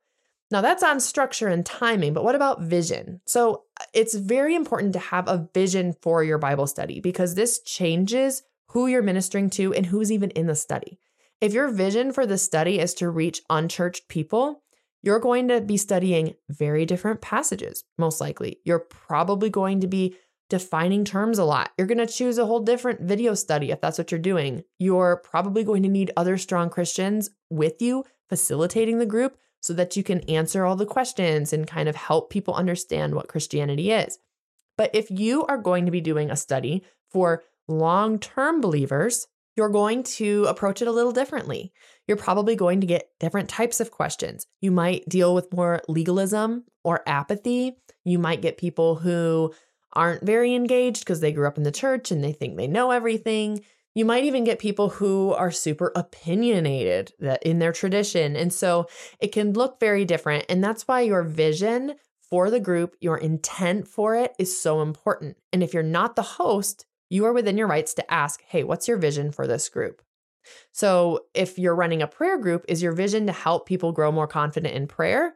Now, 0.53 0.61
that's 0.61 0.85
on 0.85 1.01
structure 1.01 1.49
and 1.49 1.67
timing, 1.67 2.13
but 2.13 2.23
what 2.23 2.37
about 2.37 2.61
vision? 2.61 3.21
So, 3.27 3.65
uh, 3.81 3.85
it's 3.93 4.15
very 4.15 4.55
important 4.55 4.93
to 4.93 5.01
have 5.01 5.27
a 5.27 5.49
vision 5.53 5.95
for 6.01 6.23
your 6.23 6.39
Bible 6.39 6.69
study 6.69 7.01
because 7.01 7.35
this 7.35 7.61
changes 7.63 8.45
who 8.77 8.87
you're 8.89 9.01
ministering 9.01 9.49
to, 9.49 9.73
and 9.73 9.87
who's 9.87 10.13
even 10.13 10.29
in 10.33 10.49
the 10.49 10.55
study. 10.55 10.99
If 11.41 11.55
your 11.55 11.69
vision 11.69 12.13
for 12.13 12.27
the 12.27 12.37
study 12.37 12.79
is 12.79 12.93
to 12.95 13.09
reach 13.09 13.41
unchurched 13.49 14.07
people, 14.09 14.65
you're 15.03 15.19
going 15.19 15.49
to 15.49 15.63
be 15.63 15.79
studying 15.79 16.35
very 16.51 16.85
different 16.85 17.23
passages, 17.23 17.85
most 17.97 18.21
likely. 18.21 18.59
You're 18.67 18.81
probably 18.91 19.49
going 19.49 19.81
to 19.81 19.87
be 19.87 20.15
defining 20.51 21.07
terms 21.07 21.39
a 21.39 21.45
lot. 21.47 21.71
You're 21.79 21.87
going 21.87 22.07
to 22.07 22.07
choose 22.07 22.37
a 22.37 22.45
whole 22.45 22.61
different 22.61 23.01
video 23.01 23.33
study 23.33 23.71
if 23.71 23.81
that's 23.81 23.97
what 23.97 24.13
you're 24.13 24.19
doing. 24.21 24.63
You're 24.79 25.23
probably 25.25 25.65
going 25.65 25.83
to 25.85 25.89
need 25.89 26.11
other 26.15 26.37
strong 26.37 26.69
Christians 26.69 27.31
with 27.49 27.81
you 27.81 28.05
facilitating 28.29 28.99
the 28.99 29.07
group 29.07 29.39
so 29.63 29.73
that 29.73 29.97
you 29.97 30.03
can 30.03 30.21
answer 30.29 30.67
all 30.67 30.77
the 30.77 30.85
questions 30.85 31.51
and 31.51 31.67
kind 31.67 31.89
of 31.89 31.97
help 31.97 32.29
people 32.29 32.53
understand 32.53 33.15
what 33.15 33.27
Christianity 33.27 33.91
is. 33.91 34.19
But 34.77 34.91
if 34.95 35.11
you 35.11 35.47
are 35.47 35.57
going 35.57 35.87
to 35.87 35.91
be 35.91 36.03
doing 36.03 36.31
a 36.31 36.37
study 36.37 36.85
for 37.11 37.43
long 37.69 38.19
term 38.19 38.61
believers, 38.61 39.27
you're 39.57 39.69
going 39.71 40.03
to 40.03 40.45
approach 40.45 40.83
it 40.83 40.89
a 40.89 40.93
little 40.93 41.13
differently. 41.13 41.73
You're 42.07 42.17
probably 42.17 42.55
going 42.57 42.81
to 42.83 42.87
get 42.87 43.11
different 43.19 43.49
types 43.49 43.81
of 43.81 43.91
questions. 43.91 44.47
You 44.61 44.71
might 44.71 45.09
deal 45.09 45.35
with 45.35 45.53
more 45.53 45.81
legalism 45.89 46.65
or 46.85 47.03
apathy. 47.07 47.77
You 48.05 48.19
might 48.19 48.43
get 48.43 48.59
people 48.59 48.97
who 48.97 49.53
aren't 49.95 50.25
very 50.27 50.55
engaged 50.55 51.01
because 51.01 51.21
they 51.21 51.33
grew 51.33 51.47
up 51.47 51.57
in 51.57 51.65
the 51.65 51.71
church 51.73 52.11
and 52.11 52.23
they 52.23 52.33
think 52.33 52.57
they 52.57 52.67
know 52.69 52.91
everything. 52.91 53.63
You 53.95 54.05
might 54.05 54.25
even 54.25 54.45
get 54.45 54.59
people 54.59 54.91
who 54.91 55.33
are 55.33 55.51
super 55.51 55.91
opinionated 55.97 57.13
in 57.41 57.61
their 57.61 57.73
tradition. 57.73 58.37
And 58.37 58.53
so 58.53 58.87
it 59.21 59.29
can 59.33 59.55
look 59.55 59.81
very 59.81 60.05
different. 60.05 60.45
And 60.51 60.63
that's 60.63 60.87
why 60.87 61.01
your 61.01 61.23
vision 61.23 61.95
for 62.29 62.51
the 62.51 62.61
group, 62.61 62.95
your 63.01 63.17
intent 63.17 63.89
for 63.89 64.15
it 64.15 64.35
is 64.39 64.61
so 64.61 64.83
important. 64.83 65.39
And 65.51 65.63
if 65.63 65.73
you're 65.73 65.83
not 65.83 66.15
the 66.15 66.23
host, 66.23 66.85
you 67.09 67.25
are 67.25 67.33
within 67.33 67.59
your 67.59 67.67
rights 67.67 67.95
to 67.95 68.13
ask, 68.13 68.43
hey, 68.47 68.65
what's 68.65 68.89
your 68.89 68.97
vision 68.97 69.33
for 69.33 69.47
this 69.47 69.69
group? 69.69 70.03
So, 70.73 71.21
if 71.35 71.59
you're 71.59 71.75
running 71.75 72.03
a 72.03 72.07
prayer 72.07 72.39
group, 72.39 72.65
is 72.69 72.83
your 72.83 72.93
vision 72.93 73.27
to 73.27 73.33
help 73.33 73.67
people 73.67 73.91
grow 73.93 74.13
more 74.13 74.29
confident 74.29 74.75
in 74.75 74.87
prayer? 74.87 75.35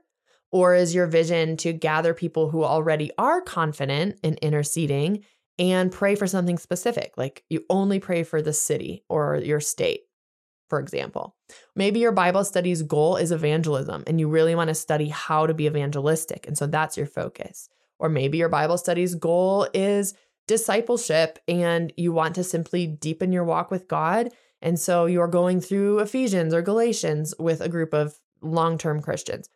Or 0.52 0.74
is 0.74 0.94
your 0.94 1.06
vision 1.06 1.56
to 1.58 1.72
gather 1.72 2.14
people 2.14 2.50
who 2.50 2.64
already 2.64 3.10
are 3.18 3.40
confident 3.40 4.18
in 4.22 4.34
interceding 4.34 5.24
and 5.58 5.90
pray 5.92 6.14
for 6.14 6.26
something 6.26 6.58
specific? 6.58 7.12
Like 7.16 7.44
you 7.48 7.64
only 7.70 8.00
pray 8.00 8.24
for 8.24 8.42
the 8.42 8.52
city 8.52 9.04
or 9.08 9.36
your 9.36 9.60
state, 9.60 10.00
for 10.68 10.80
example. 10.80 11.36
Maybe 11.76 12.00
your 12.00 12.10
Bible 12.10 12.42
study's 12.44 12.82
goal 12.82 13.14
is 13.14 13.30
evangelism 13.30 14.02
and 14.08 14.18
you 14.18 14.28
really 14.28 14.56
want 14.56 14.68
to 14.68 14.74
study 14.74 15.08
how 15.08 15.46
to 15.46 15.54
be 15.54 15.66
evangelistic. 15.66 16.48
And 16.48 16.58
so 16.58 16.66
that's 16.66 16.96
your 16.96 17.06
focus. 17.06 17.68
Or 18.00 18.08
maybe 18.08 18.38
your 18.38 18.48
Bible 18.48 18.78
study's 18.78 19.14
goal 19.14 19.68
is 19.72 20.14
discipleship 20.50 21.38
and 21.46 21.92
you 21.96 22.10
want 22.12 22.34
to 22.34 22.42
simply 22.42 22.84
deepen 22.84 23.30
your 23.30 23.44
walk 23.44 23.70
with 23.70 23.86
God. 23.86 24.30
And 24.60 24.80
so 24.80 25.06
you're 25.06 25.28
going 25.28 25.60
through 25.60 26.00
Ephesians 26.00 26.52
or 26.52 26.60
Galatians 26.60 27.32
with 27.38 27.60
a 27.60 27.68
group 27.68 27.94
of 27.94 28.18
long 28.42 28.76
term 28.76 29.00
Christians. 29.00 29.48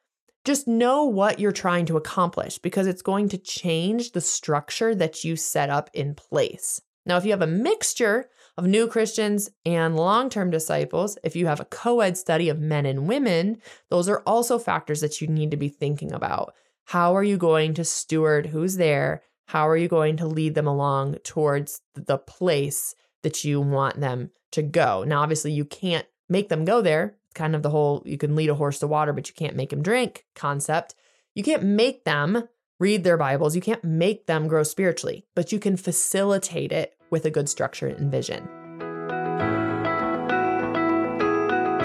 Just 0.44 0.68
know 0.68 1.02
what 1.04 1.40
you're 1.40 1.50
trying 1.50 1.86
to 1.86 1.96
accomplish 1.96 2.58
because 2.58 2.86
it's 2.86 3.02
going 3.02 3.28
to 3.30 3.38
change 3.38 4.12
the 4.12 4.20
structure 4.20 4.94
that 4.94 5.24
you 5.24 5.34
set 5.34 5.68
up 5.68 5.90
in 5.94 6.14
place. 6.14 6.80
Now, 7.04 7.16
if 7.16 7.24
you 7.24 7.32
have 7.32 7.42
a 7.42 7.46
mixture 7.48 8.26
of 8.56 8.66
new 8.68 8.86
Christians 8.86 9.50
and 9.66 9.96
long 9.96 10.30
term 10.30 10.48
disciples, 10.48 11.18
if 11.24 11.34
you 11.34 11.48
have 11.48 11.58
a 11.58 11.64
co 11.64 12.02
ed 12.02 12.16
study 12.16 12.48
of 12.48 12.60
men 12.60 12.86
and 12.86 13.08
women, 13.08 13.56
those 13.90 14.08
are 14.08 14.22
also 14.24 14.60
factors 14.60 15.00
that 15.00 15.20
you 15.20 15.26
need 15.26 15.50
to 15.50 15.56
be 15.56 15.68
thinking 15.68 16.12
about. 16.12 16.54
How 16.88 17.16
are 17.16 17.24
you 17.24 17.36
going 17.36 17.74
to 17.74 17.84
steward 17.84 18.46
who's 18.46 18.76
there 18.76 19.22
how 19.46 19.68
are 19.68 19.76
you 19.76 19.88
going 19.88 20.16
to 20.18 20.26
lead 20.26 20.54
them 20.54 20.66
along 20.66 21.14
towards 21.24 21.80
the 21.94 22.18
place 22.18 22.94
that 23.22 23.44
you 23.44 23.60
want 23.60 24.00
them 24.00 24.30
to 24.52 24.62
go? 24.62 25.04
Now, 25.04 25.20
obviously, 25.20 25.52
you 25.52 25.64
can't 25.64 26.06
make 26.28 26.48
them 26.48 26.64
go 26.64 26.80
there. 26.80 27.16
It's 27.26 27.34
kind 27.34 27.54
of 27.54 27.62
the 27.62 27.70
whole 27.70 28.02
you 28.06 28.16
can 28.16 28.34
lead 28.34 28.50
a 28.50 28.54
horse 28.54 28.78
to 28.80 28.86
water, 28.86 29.12
but 29.12 29.28
you 29.28 29.34
can't 29.34 29.56
make 29.56 29.72
him 29.72 29.82
drink 29.82 30.24
concept. 30.34 30.94
You 31.34 31.42
can't 31.42 31.62
make 31.62 32.04
them 32.04 32.48
read 32.78 33.04
their 33.04 33.16
Bibles. 33.16 33.54
You 33.54 33.62
can't 33.62 33.84
make 33.84 34.26
them 34.26 34.48
grow 34.48 34.62
spiritually, 34.62 35.26
but 35.34 35.52
you 35.52 35.58
can 35.58 35.76
facilitate 35.76 36.72
it 36.72 36.94
with 37.10 37.24
a 37.24 37.30
good 37.30 37.48
structure 37.48 37.86
and 37.88 38.10
vision. 38.10 38.48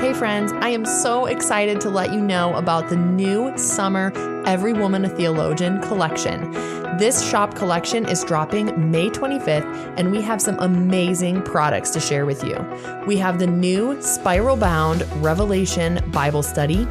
Hey, 0.09 0.15
friends, 0.15 0.51
I 0.53 0.69
am 0.69 0.85
so 0.85 1.27
excited 1.27 1.79
to 1.81 1.89
let 1.91 2.11
you 2.11 2.19
know 2.19 2.51
about 2.55 2.89
the 2.89 2.95
new 2.95 3.55
summer 3.55 4.11
Every 4.47 4.73
Woman 4.73 5.05
a 5.05 5.09
Theologian 5.09 5.81
collection. 5.83 6.49
This 6.97 7.29
shop 7.29 7.53
collection 7.53 8.09
is 8.09 8.23
dropping 8.23 8.89
May 8.89 9.11
25th, 9.11 9.67
and 9.99 10.11
we 10.11 10.19
have 10.21 10.41
some 10.41 10.57
amazing 10.61 11.43
products 11.43 11.91
to 11.91 11.99
share 11.99 12.25
with 12.25 12.43
you. 12.43 12.55
We 13.05 13.17
have 13.17 13.37
the 13.37 13.45
new 13.45 14.01
spiral 14.01 14.57
bound 14.57 15.03
Revelation 15.23 16.03
Bible 16.09 16.41
Study, 16.41 16.85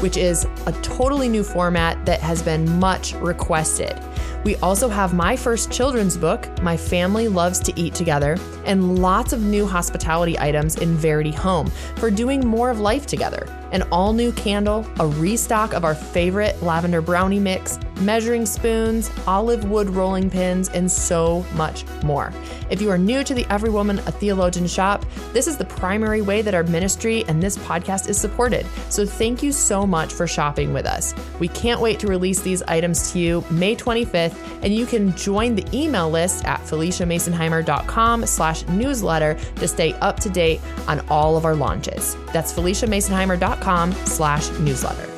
which 0.00 0.16
is 0.16 0.46
a 0.64 0.72
totally 0.80 1.28
new 1.28 1.44
format 1.44 2.06
that 2.06 2.20
has 2.22 2.42
been 2.42 2.80
much 2.80 3.12
requested. 3.16 3.98
We 4.44 4.56
also 4.56 4.88
have 4.88 5.14
my 5.14 5.36
first 5.36 5.70
children's 5.70 6.16
book, 6.16 6.48
My 6.62 6.76
Family 6.76 7.28
Loves 7.28 7.60
to 7.60 7.72
Eat 7.80 7.94
Together, 7.94 8.36
and 8.64 8.98
lots 8.98 9.32
of 9.32 9.42
new 9.44 9.66
hospitality 9.66 10.36
items 10.38 10.74
in 10.76 10.96
Verity 10.96 11.30
Home 11.30 11.70
for 11.96 12.10
doing 12.10 12.44
more 12.44 12.68
of 12.68 12.80
life 12.80 13.06
together. 13.06 13.46
An 13.70 13.82
all 13.92 14.12
new 14.12 14.32
candle, 14.32 14.84
a 14.98 15.06
restock 15.06 15.74
of 15.74 15.84
our 15.84 15.94
favorite 15.94 16.60
lavender 16.60 17.00
brownie 17.00 17.38
mix, 17.38 17.78
measuring 18.02 18.44
spoons, 18.46 19.10
olive 19.26 19.64
wood 19.70 19.88
rolling 19.90 20.28
pins, 20.28 20.68
and 20.70 20.90
so 20.90 21.44
much 21.54 21.84
more. 22.04 22.32
If 22.70 22.82
you 22.82 22.90
are 22.90 22.98
new 22.98 23.22
to 23.24 23.34
the 23.34 23.46
Every 23.50 23.70
Woman 23.70 23.98
a 24.00 24.12
Theologian 24.12 24.66
shop, 24.66 25.04
this 25.32 25.46
is 25.46 25.56
the 25.56 25.64
primary 25.64 26.20
way 26.22 26.42
that 26.42 26.54
our 26.54 26.64
ministry 26.64 27.24
and 27.28 27.42
this 27.42 27.56
podcast 27.58 28.08
is 28.08 28.18
supported. 28.20 28.66
So 28.88 29.06
thank 29.06 29.42
you 29.42 29.52
so 29.52 29.86
much 29.86 30.12
for 30.12 30.26
shopping 30.26 30.72
with 30.72 30.86
us. 30.86 31.14
We 31.38 31.48
can't 31.48 31.80
wait 31.80 31.98
to 32.00 32.06
release 32.06 32.40
these 32.40 32.62
items 32.64 33.12
to 33.12 33.18
you 33.18 33.44
May 33.50 33.76
25th, 33.76 34.36
and 34.62 34.74
you 34.74 34.86
can 34.86 35.14
join 35.16 35.54
the 35.54 35.66
email 35.74 36.10
list 36.10 36.44
at 36.44 36.60
PhyliciaMasonheimer.com 36.62 38.26
slash 38.26 38.66
newsletter 38.68 39.34
to 39.56 39.68
stay 39.68 39.92
up 39.94 40.18
to 40.20 40.30
date 40.30 40.60
on 40.88 41.00
all 41.08 41.36
of 41.36 41.44
our 41.44 41.54
launches. 41.54 42.16
That's 42.32 42.52
PhyliciaMasonheimer.com 42.52 43.92
slash 44.06 44.50
newsletter. 44.60 45.11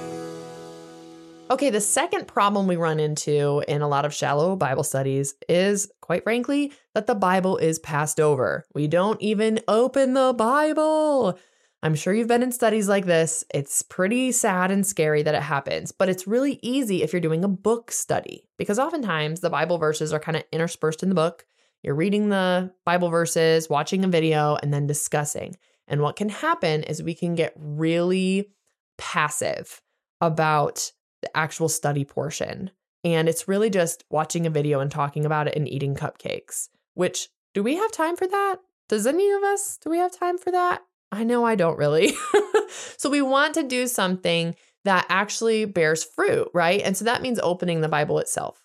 Okay, 1.51 1.69
the 1.69 1.79
second 1.81 2.27
problem 2.27 2.67
we 2.67 2.77
run 2.77 2.99
into 2.99 3.63
in 3.69 3.83
a 3.83 3.89
lot 3.89 4.07
of 4.07 4.15
shallow 4.15 4.57
Bible 4.57 4.83
studies 4.83 5.35
is, 5.47 5.93
quite 6.01 6.23
frankly, 6.23 6.73
that 6.95 7.07
the 7.07 7.15
Bible 7.15 7.59
is 7.59 7.79
passed 7.79 8.19
over. 8.19 8.65
We 8.75 8.87
don't 8.89 9.21
even 9.21 9.61
open 9.69 10.15
the 10.15 10.33
Bible. 10.37 11.39
I'm 11.83 11.95
sure 11.97 12.15
you've 12.15 12.29
been 12.29 12.43
in 12.43 12.51
studies 12.51 12.89
like 12.89 13.05
this. 13.05 13.45
It's 13.53 13.83
pretty 13.83 14.33
sad 14.33 14.71
and 14.71 14.87
scary 14.87 15.23
that 15.23 15.35
it 15.35 15.43
happens, 15.43 15.93
but 15.93 16.09
it's 16.09 16.27
really 16.27 16.59
easy 16.63 17.03
if 17.03 17.13
you're 17.13 17.21
doing 17.21 17.45
a 17.45 17.49
book 17.49 17.93
study 17.93 18.49
because 18.57 18.79
oftentimes 18.79 19.41
the 19.41 19.51
Bible 19.51 19.77
verses 19.77 20.15
are 20.15 20.19
kind 20.21 20.37
of 20.39 20.45
interspersed 20.51 21.03
in 21.03 21.11
the 21.11 21.15
book. 21.15 21.45
You're 21.83 21.95
reading 21.95 22.31
the 22.31 22.73
Bible 22.87 23.11
verses, 23.11 23.69
watching 23.69 24.03
a 24.03 24.09
video, 24.09 24.57
and 24.63 24.73
then 24.73 24.87
discussing. 24.87 25.57
And 25.89 26.01
what 26.01 26.17
can 26.17 26.31
happen 26.31 26.85
is 26.85 27.03
we 27.03 27.15
can 27.15 27.35
get 27.35 27.53
really 27.57 28.49
passive 28.97 29.83
about 30.23 30.91
the 31.25 31.37
actual 31.37 31.69
study 31.69 32.05
portion. 32.05 32.71
And 33.03 33.29
it's 33.29 33.49
really 33.49 33.71
just 33.71 34.05
watching 34.11 34.47
a 34.47 34.51
video 34.51 34.81
and 34.81 34.91
talking 34.91 35.25
about 35.25 35.49
it 35.49 35.57
and 35.57 35.69
eating 35.69 35.95
cupcakes, 35.95 36.69
which 36.95 37.29
do 37.55 37.63
we 37.63 37.77
have 37.77 37.91
time 37.93 38.17
for 38.17 38.27
that? 38.27 38.57
Does 38.89 39.07
any 39.07 39.31
of 39.31 39.43
us, 39.43 39.79
do 39.79 39.91
we 39.91 39.99
have 39.99 40.13
time 40.15 40.39
for 40.39 40.51
that? 40.53 40.83
I 41.11 41.25
know 41.25 41.45
I 41.45 41.55
don't 41.55 41.79
really. 41.79 42.15
so 42.97 43.09
we 43.09 43.23
want 43.23 43.55
to 43.55 43.63
do 43.63 43.87
something 43.89 44.55
that 44.85 45.07
actually 45.09 45.65
bears 45.65 46.05
fruit, 46.05 46.49
right? 46.53 46.83
And 46.83 46.97
so 46.97 47.07
that 47.07 47.23
means 47.23 47.39
opening 47.43 47.81
the 47.81 47.89
Bible 47.89 48.19
itself. 48.19 48.64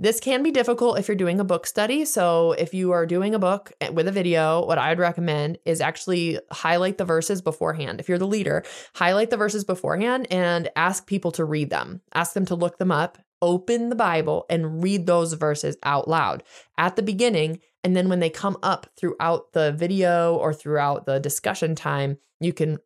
This 0.00 0.20
can 0.20 0.44
be 0.44 0.52
difficult 0.52 0.98
if 0.98 1.08
you're 1.08 1.16
doing 1.16 1.40
a 1.40 1.44
book 1.44 1.66
study. 1.66 2.04
So, 2.04 2.52
if 2.52 2.72
you 2.72 2.92
are 2.92 3.04
doing 3.04 3.34
a 3.34 3.38
book 3.38 3.72
eh, 3.80 3.88
with 3.88 4.06
a 4.06 4.12
video, 4.12 4.64
what 4.64 4.78
I 4.78 4.90
would 4.90 4.98
recommend 5.00 5.58
is 5.64 5.80
actually 5.80 6.38
highlight 6.52 6.98
the 6.98 7.04
verses 7.04 7.42
beforehand. 7.42 7.98
If 7.98 8.08
you're 8.08 8.18
the 8.18 8.26
leader, 8.26 8.64
highlight 8.94 9.30
the 9.30 9.36
verses 9.36 9.64
beforehand 9.64 10.28
and 10.30 10.68
ask 10.76 11.06
people 11.06 11.32
to 11.32 11.44
read 11.44 11.70
them, 11.70 12.00
ask 12.14 12.32
them 12.34 12.46
to 12.46 12.54
look 12.54 12.78
them 12.78 12.92
up. 12.92 13.18
Open 13.40 13.88
the 13.88 13.94
Bible 13.96 14.46
and 14.50 14.82
read 14.82 15.06
those 15.06 15.32
verses 15.34 15.76
out 15.84 16.08
loud 16.08 16.42
at 16.76 16.96
the 16.96 17.02
beginning. 17.04 17.60
And 17.84 17.94
then 17.94 18.08
when 18.08 18.18
they 18.18 18.30
come 18.30 18.56
up 18.64 18.88
throughout 18.96 19.52
the 19.52 19.70
video 19.72 20.34
or 20.34 20.52
throughout 20.52 21.06
the 21.06 21.20
discussion 21.20 21.76
time, 21.76 22.18
you 22.40 22.52
can, 22.52 22.78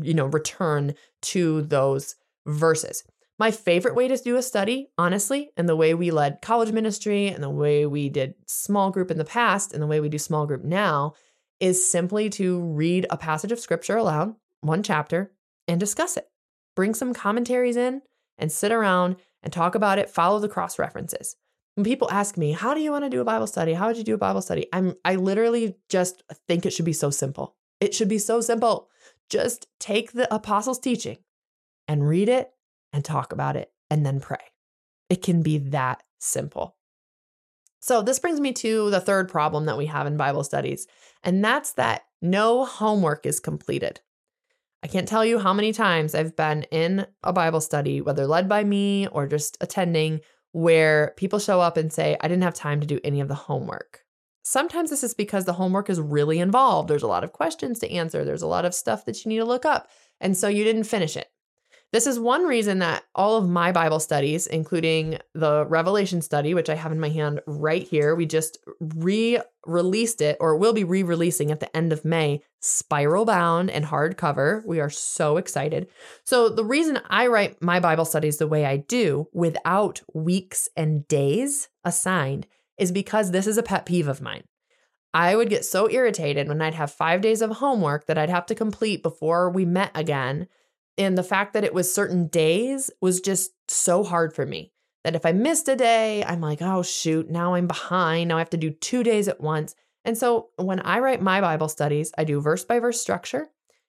you 0.00 0.14
know, 0.14 0.24
return 0.26 0.94
to 1.22 1.62
those 1.62 2.14
verses. 2.46 3.04
My 3.40 3.50
favorite 3.50 3.94
way 3.94 4.06
to 4.06 4.18
do 4.18 4.36
a 4.36 4.42
study, 4.42 4.90
honestly, 4.98 5.50
and 5.56 5.66
the 5.66 5.74
way 5.74 5.94
we 5.94 6.10
led 6.10 6.42
college 6.42 6.72
ministry 6.72 7.28
and 7.28 7.42
the 7.42 7.48
way 7.48 7.86
we 7.86 8.10
did 8.10 8.34
small 8.46 8.90
group 8.90 9.10
in 9.10 9.16
the 9.16 9.24
past 9.24 9.72
and 9.72 9.80
the 9.82 9.86
way 9.86 9.98
we 9.98 10.10
do 10.10 10.18
small 10.18 10.46
group 10.46 10.62
now 10.62 11.14
is 11.58 11.90
simply 11.90 12.28
to 12.28 12.60
read 12.60 13.06
a 13.08 13.16
passage 13.16 13.50
of 13.50 13.58
scripture 13.58 13.96
aloud, 13.96 14.36
one 14.60 14.82
chapter, 14.82 15.32
and 15.66 15.80
discuss 15.80 16.18
it. 16.18 16.28
Bring 16.76 16.92
some 16.94 17.14
commentaries 17.14 17.76
in 17.78 18.02
and 18.36 18.52
sit 18.52 18.72
around 18.72 19.16
and 19.42 19.50
talk 19.50 19.74
about 19.74 19.98
it, 19.98 20.10
follow 20.10 20.38
the 20.38 20.46
cross 20.46 20.78
references. 20.78 21.34
When 21.76 21.84
people 21.86 22.10
ask 22.10 22.36
me, 22.36 22.52
"How 22.52 22.74
do 22.74 22.82
you 22.82 22.90
want 22.90 23.04
to 23.04 23.08
do 23.10 23.22
a 23.22 23.32
Bible 23.32 23.46
study? 23.46 23.72
How 23.72 23.86
would 23.86 23.96
you 23.96 24.04
do 24.04 24.12
a 24.16 24.18
Bible 24.18 24.42
study?" 24.42 24.66
I'm 24.70 24.96
I 25.02 25.14
literally 25.14 25.76
just 25.88 26.22
think 26.46 26.66
it 26.66 26.72
should 26.74 26.84
be 26.84 26.92
so 26.92 27.08
simple. 27.08 27.56
It 27.80 27.94
should 27.94 28.08
be 28.08 28.18
so 28.18 28.42
simple. 28.42 28.90
Just 29.30 29.66
take 29.78 30.12
the 30.12 30.34
apostles' 30.34 30.78
teaching 30.78 31.16
and 31.88 32.06
read 32.06 32.28
it 32.28 32.50
and 32.92 33.04
talk 33.04 33.32
about 33.32 33.56
it 33.56 33.70
and 33.90 34.04
then 34.04 34.20
pray. 34.20 34.38
It 35.08 35.22
can 35.22 35.42
be 35.42 35.58
that 35.58 36.02
simple. 36.18 36.76
So, 37.80 38.02
this 38.02 38.18
brings 38.18 38.40
me 38.40 38.52
to 38.54 38.90
the 38.90 39.00
third 39.00 39.28
problem 39.28 39.66
that 39.66 39.78
we 39.78 39.86
have 39.86 40.06
in 40.06 40.16
Bible 40.18 40.44
studies, 40.44 40.86
and 41.22 41.42
that's 41.42 41.72
that 41.72 42.02
no 42.20 42.64
homework 42.66 43.24
is 43.24 43.40
completed. 43.40 44.00
I 44.82 44.86
can't 44.86 45.08
tell 45.08 45.24
you 45.24 45.38
how 45.38 45.52
many 45.54 45.72
times 45.72 46.14
I've 46.14 46.36
been 46.36 46.64
in 46.64 47.06
a 47.22 47.32
Bible 47.32 47.60
study, 47.60 48.00
whether 48.00 48.26
led 48.26 48.48
by 48.48 48.64
me 48.64 49.06
or 49.08 49.26
just 49.26 49.56
attending, 49.60 50.20
where 50.52 51.14
people 51.16 51.38
show 51.38 51.60
up 51.60 51.76
and 51.76 51.92
say, 51.92 52.16
I 52.20 52.28
didn't 52.28 52.42
have 52.44 52.54
time 52.54 52.80
to 52.80 52.86
do 52.86 53.00
any 53.02 53.20
of 53.20 53.28
the 53.28 53.34
homework. 53.34 54.00
Sometimes 54.42 54.90
this 54.90 55.04
is 55.04 55.14
because 55.14 55.44
the 55.44 55.52
homework 55.54 55.88
is 55.90 56.00
really 56.00 56.38
involved. 56.38 56.88
There's 56.88 57.02
a 57.02 57.06
lot 57.08 57.24
of 57.24 57.32
questions 57.32 57.78
to 57.78 57.90
answer, 57.90 58.24
there's 58.26 58.42
a 58.42 58.46
lot 58.46 58.66
of 58.66 58.74
stuff 58.74 59.06
that 59.06 59.24
you 59.24 59.30
need 59.30 59.38
to 59.38 59.44
look 59.46 59.64
up. 59.64 59.88
And 60.20 60.36
so 60.36 60.48
you 60.48 60.64
didn't 60.64 60.84
finish 60.84 61.16
it. 61.16 61.28
This 61.92 62.06
is 62.06 62.20
one 62.20 62.44
reason 62.46 62.78
that 62.78 63.02
all 63.16 63.36
of 63.36 63.48
my 63.48 63.72
Bible 63.72 63.98
studies, 63.98 64.46
including 64.46 65.18
the 65.34 65.66
Revelation 65.66 66.22
study, 66.22 66.54
which 66.54 66.70
I 66.70 66.76
have 66.76 66.92
in 66.92 67.00
my 67.00 67.08
hand 67.08 67.40
right 67.48 67.82
here, 67.82 68.14
we 68.14 68.26
just 68.26 68.58
re 68.78 69.40
released 69.66 70.20
it 70.22 70.36
or 70.38 70.56
will 70.56 70.72
be 70.72 70.84
re 70.84 71.02
releasing 71.02 71.50
at 71.50 71.58
the 71.58 71.74
end 71.76 71.92
of 71.92 72.04
May, 72.04 72.42
spiral 72.60 73.24
bound 73.24 73.70
and 73.70 73.84
hardcover. 73.84 74.64
We 74.64 74.78
are 74.78 74.88
so 74.88 75.36
excited. 75.36 75.88
So, 76.24 76.48
the 76.48 76.64
reason 76.64 77.00
I 77.10 77.26
write 77.26 77.60
my 77.60 77.80
Bible 77.80 78.04
studies 78.04 78.38
the 78.38 78.46
way 78.48 78.64
I 78.64 78.76
do 78.76 79.28
without 79.32 80.00
weeks 80.14 80.68
and 80.76 81.08
days 81.08 81.68
assigned 81.84 82.46
is 82.78 82.92
because 82.92 83.30
this 83.32 83.48
is 83.48 83.58
a 83.58 83.64
pet 83.64 83.84
peeve 83.84 84.06
of 84.08 84.22
mine. 84.22 84.44
I 85.12 85.34
would 85.34 85.50
get 85.50 85.64
so 85.64 85.90
irritated 85.90 86.46
when 86.46 86.62
I'd 86.62 86.74
have 86.74 86.92
five 86.92 87.20
days 87.20 87.42
of 87.42 87.50
homework 87.50 88.06
that 88.06 88.16
I'd 88.16 88.30
have 88.30 88.46
to 88.46 88.54
complete 88.54 89.02
before 89.02 89.50
we 89.50 89.64
met 89.64 89.90
again 89.92 90.46
and 90.98 91.16
the 91.16 91.22
fact 91.22 91.52
that 91.54 91.64
it 91.64 91.74
was 91.74 91.92
certain 91.92 92.26
days 92.28 92.90
was 93.00 93.20
just 93.20 93.52
so 93.70 94.02
hard 94.04 94.34
for 94.34 94.44
me 94.44 94.72
that 95.04 95.14
if 95.14 95.24
I 95.24 95.32
missed 95.32 95.68
a 95.68 95.76
day, 95.76 96.22
I'm 96.24 96.40
like, 96.40 96.60
oh, 96.60 96.82
shoot, 96.82 97.30
now 97.30 97.54
I'm 97.54 97.66
behind. 97.66 98.28
Now 98.28 98.36
I 98.36 98.40
have 98.40 98.50
to 98.50 98.56
do 98.56 98.70
two 98.70 99.02
days 99.02 99.28
at 99.28 99.40
once. 99.40 99.74
And 100.04 100.16
so 100.16 100.48
when 100.56 100.80
I 100.80 100.98
write 100.98 101.22
my 101.22 101.40
Bible 101.40 101.68
studies, 101.68 102.12
I 102.18 102.24
do 102.24 102.40
verse 102.40 102.64
by 102.64 102.78
verse 102.80 103.00
structure, 103.00 103.48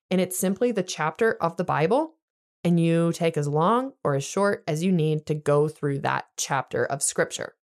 and 0.10 0.20
it's 0.22 0.38
simply 0.38 0.72
the 0.72 0.84
chapter 0.84 1.34
of 1.42 1.58
the 1.58 1.64
Bible. 1.64 2.16
And 2.64 2.80
you 2.80 3.12
take 3.12 3.38
as 3.38 3.48
long 3.48 3.94
or 4.04 4.14
as 4.14 4.24
short 4.24 4.64
as 4.68 4.84
you 4.84 4.92
need 4.92 5.26
to 5.26 5.34
go 5.34 5.68
through 5.68 6.00
that 6.00 6.26
chapter 6.38 6.86
of 6.86 7.02
scripture. 7.02 7.56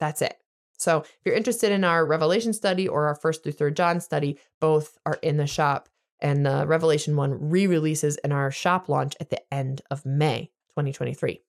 That's 0.00 0.22
it. 0.22 0.36
So 0.78 1.00
if 1.00 1.18
you're 1.26 1.34
interested 1.34 1.70
in 1.70 1.84
our 1.84 2.06
Revelation 2.06 2.54
study 2.54 2.88
or 2.88 3.08
our 3.08 3.14
first 3.14 3.42
through 3.42 3.52
third 3.52 3.76
John 3.76 4.00
study, 4.00 4.38
both 4.58 4.96
are 5.04 5.18
in 5.22 5.36
the 5.36 5.46
shop 5.46 5.90
and 6.20 6.44
the 6.44 6.66
Revelation 6.66 7.16
1 7.16 7.50
re 7.50 7.66
releases 7.66 8.16
in 8.16 8.32
our 8.32 8.50
shop 8.50 8.88
launch 8.88 9.14
at 9.20 9.30
the 9.30 9.40
end 9.52 9.82
of 9.90 10.04
May 10.04 10.50
2023. 10.76 11.40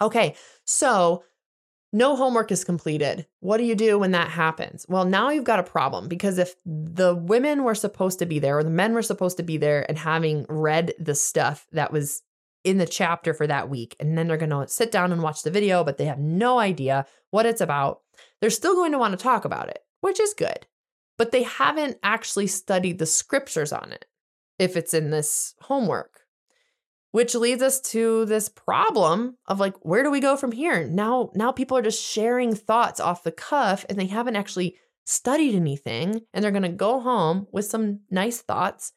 Okay, 0.00 0.34
so 0.64 1.22
no 1.92 2.16
homework 2.16 2.50
is 2.50 2.64
completed. 2.64 3.26
What 3.40 3.58
do 3.58 3.64
you 3.64 3.76
do 3.76 3.98
when 3.98 4.10
that 4.12 4.28
happens? 4.28 4.84
Well, 4.88 5.04
now 5.04 5.30
you've 5.30 5.44
got 5.44 5.60
a 5.60 5.64
problem 5.64 6.08
because 6.08 6.38
if 6.38 6.54
the 6.66 7.14
women 7.14 7.62
were 7.62 7.76
supposed 7.76 8.18
to 8.18 8.26
be 8.26 8.38
there 8.40 8.58
or 8.58 8.64
the 8.64 8.70
men 8.70 8.94
were 8.94 9.02
supposed 9.02 9.36
to 9.36 9.44
be 9.44 9.56
there 9.58 9.86
and 9.88 9.96
having 9.96 10.44
read 10.48 10.94
the 10.98 11.14
stuff 11.14 11.66
that 11.72 11.92
was 11.92 12.22
in 12.64 12.78
the 12.78 12.86
chapter 12.86 13.32
for 13.34 13.46
that 13.46 13.68
week, 13.68 13.94
and 14.00 14.16
then 14.18 14.26
they're 14.26 14.36
going 14.38 14.50
to 14.50 14.66
sit 14.66 14.90
down 14.90 15.12
and 15.12 15.22
watch 15.22 15.42
the 15.42 15.50
video, 15.50 15.84
but 15.84 15.98
they 15.98 16.06
have 16.06 16.18
no 16.18 16.58
idea 16.58 17.06
what 17.30 17.46
it's 17.46 17.60
about, 17.60 18.00
they're 18.40 18.48
still 18.50 18.74
going 18.74 18.90
to 18.92 18.98
want 18.98 19.12
to 19.16 19.22
talk 19.22 19.44
about 19.44 19.68
it, 19.68 19.80
which 20.00 20.18
is 20.18 20.34
good 20.34 20.66
but 21.16 21.30
they 21.32 21.42
haven't 21.44 21.98
actually 22.02 22.46
studied 22.46 22.98
the 22.98 23.06
scriptures 23.06 23.72
on 23.72 23.92
it 23.92 24.06
if 24.58 24.76
it's 24.76 24.94
in 24.94 25.10
this 25.10 25.54
homework. 25.62 26.20
Which 27.12 27.36
leads 27.36 27.62
us 27.62 27.80
to 27.92 28.24
this 28.24 28.48
problem 28.48 29.36
of 29.46 29.60
like 29.60 29.74
where 29.84 30.02
do 30.02 30.10
we 30.10 30.18
go 30.18 30.36
from 30.36 30.50
here? 30.50 30.82
Now 30.88 31.30
now 31.34 31.52
people 31.52 31.76
are 31.76 31.82
just 31.82 32.02
sharing 32.02 32.54
thoughts 32.56 32.98
off 32.98 33.22
the 33.22 33.30
cuff 33.30 33.86
and 33.88 33.98
they 33.98 34.06
haven't 34.06 34.34
actually 34.36 34.76
studied 35.06 35.54
anything 35.54 36.22
and 36.32 36.42
they're 36.42 36.50
going 36.50 36.62
to 36.64 36.68
go 36.70 36.98
home 36.98 37.46
with 37.52 37.66
some 37.66 38.00
nice 38.10 38.40
thoughts 38.40 38.92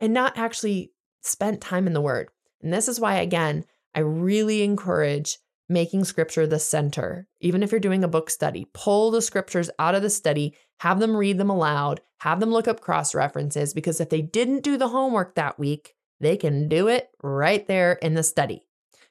and 0.00 0.12
not 0.12 0.36
actually 0.36 0.92
spent 1.22 1.62
time 1.62 1.86
in 1.86 1.94
the 1.94 2.00
word. 2.02 2.28
And 2.60 2.74
this 2.74 2.88
is 2.88 3.00
why 3.00 3.14
again, 3.16 3.64
I 3.94 4.00
really 4.00 4.62
encourage 4.62 5.38
making 5.68 6.04
scripture 6.04 6.46
the 6.46 6.58
center. 6.58 7.26
Even 7.40 7.62
if 7.62 7.70
you're 7.70 7.80
doing 7.80 8.04
a 8.04 8.08
book 8.08 8.28
study, 8.28 8.66
pull 8.74 9.10
the 9.10 9.22
scriptures 9.22 9.70
out 9.78 9.94
of 9.94 10.02
the 10.02 10.10
study 10.10 10.54
have 10.82 10.98
them 10.98 11.16
read 11.16 11.38
them 11.38 11.48
aloud, 11.48 12.00
have 12.18 12.40
them 12.40 12.50
look 12.50 12.66
up 12.66 12.80
cross 12.80 13.14
references, 13.14 13.72
because 13.72 14.00
if 14.00 14.08
they 14.10 14.20
didn't 14.20 14.64
do 14.64 14.76
the 14.76 14.88
homework 14.88 15.36
that 15.36 15.56
week, 15.56 15.94
they 16.20 16.36
can 16.36 16.68
do 16.68 16.88
it 16.88 17.08
right 17.22 17.68
there 17.68 17.92
in 18.02 18.14
the 18.14 18.22
study. 18.24 18.66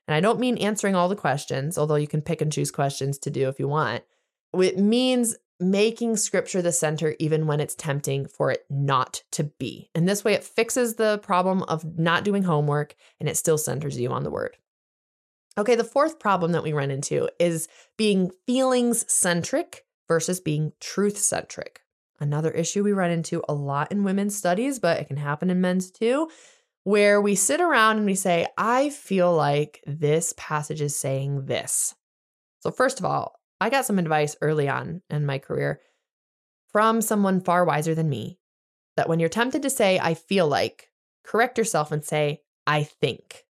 And 0.06 0.14
I 0.14 0.20
don't 0.20 0.40
mean 0.42 0.58
answering 0.58 0.96
all 0.96 1.08
the 1.08 1.16
questions, 1.16 1.78
although 1.78 1.96
you 1.96 2.08
can 2.10 2.22
pick 2.22 2.42
and 2.42 2.52
choose 2.52 2.72
questions 2.72 3.18
to 3.20 3.30
do 3.30 3.48
if 3.48 3.58
you 3.58 3.70
want. 3.70 4.04
It 4.54 4.78
means 4.80 5.38
making 5.62 6.18
scripture 6.18 6.62
the 6.62 6.74
center 6.74 7.16
even 7.20 7.48
when 7.48 7.62
it's 7.62 7.76
tempting 7.76 8.26
for 8.28 8.52
it 8.52 8.66
not 8.70 9.24
to 9.32 9.46
be. 9.58 9.90
And 9.96 10.10
this 10.10 10.26
way 10.26 10.34
it 10.34 10.44
fixes 10.44 10.96
the 10.96 11.20
problem 11.20 11.64
of 11.64 11.86
not 11.98 12.26
doing 12.26 12.44
homework 12.44 12.96
and 13.22 13.30
it 13.30 13.38
still 13.38 13.58
centers 13.58 13.98
you 13.98 14.12
on 14.12 14.26
the 14.26 14.30
word. 14.32 14.58
Okay, 15.58 15.76
the 15.76 15.86
fourth 15.86 16.20
problem 16.20 16.52
that 16.52 16.64
we 16.64 16.74
run 16.74 16.92
into 16.92 17.30
is 17.40 17.70
being 17.98 18.30
feelings 18.46 19.10
centric 19.10 19.86
versus 20.08 20.40
being 20.40 20.74
truth 20.80 21.18
centric. 21.18 21.82
Another 22.20 22.52
issue 22.52 22.84
we 22.84 22.94
run 22.94 23.12
into 23.12 23.44
a 23.50 23.54
lot 23.54 23.92
in 23.92 24.04
women's 24.04 24.36
studies, 24.36 24.80
but 24.80 25.00
it 25.00 25.08
can 25.08 25.18
happen 25.18 25.50
in 25.50 25.62
men's 25.62 25.90
too, 25.92 26.30
where 26.84 27.20
we 27.22 27.36
sit 27.36 27.62
around 27.62 27.98
and 27.98 28.06
we 28.06 28.16
say, 28.16 28.46
I 28.58 28.90
feel 28.90 29.34
like 29.36 29.82
this 29.88 30.34
passage 30.38 30.82
is 30.82 30.96
saying 30.96 31.46
this. 31.46 31.96
So, 32.60 32.70
first 32.70 33.00
of 33.00 33.06
all, 33.06 33.40
I 33.60 33.70
got 33.70 33.86
some 33.86 33.98
advice 33.98 34.36
early 34.42 34.70
on 34.70 35.02
in 35.10 35.26
my 35.26 35.40
career 35.40 35.82
from 36.72 37.02
someone 37.02 37.42
far 37.42 37.66
wiser 37.66 37.96
than 37.96 38.10
me 38.10 38.38
that 38.98 39.10
when 39.10 39.20
you're 39.20 39.30
tempted 39.30 39.64
to 39.64 39.70
say, 39.70 40.00
I 40.00 40.14
feel 40.14 40.48
like, 40.48 40.88
correct 41.24 41.58
yourself 41.58 41.92
and 41.92 42.04
say, 42.04 42.42
I 42.68 42.84
think. 42.84 43.44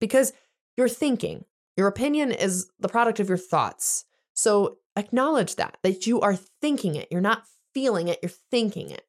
Because 0.00 0.32
you're 0.76 0.88
thinking, 0.90 1.44
your 1.76 1.86
opinion 1.86 2.32
is 2.32 2.68
the 2.78 2.88
product 2.88 3.18
of 3.18 3.28
your 3.28 3.38
thoughts. 3.38 4.04
So 4.34 4.78
Acknowledge 4.98 5.54
that, 5.54 5.76
that 5.84 6.08
you 6.08 6.20
are 6.22 6.34
thinking 6.34 6.96
it. 6.96 7.06
You're 7.10 7.20
not 7.20 7.44
feeling 7.72 8.08
it, 8.08 8.18
you're 8.20 8.32
thinking 8.50 8.90
it. 8.90 9.02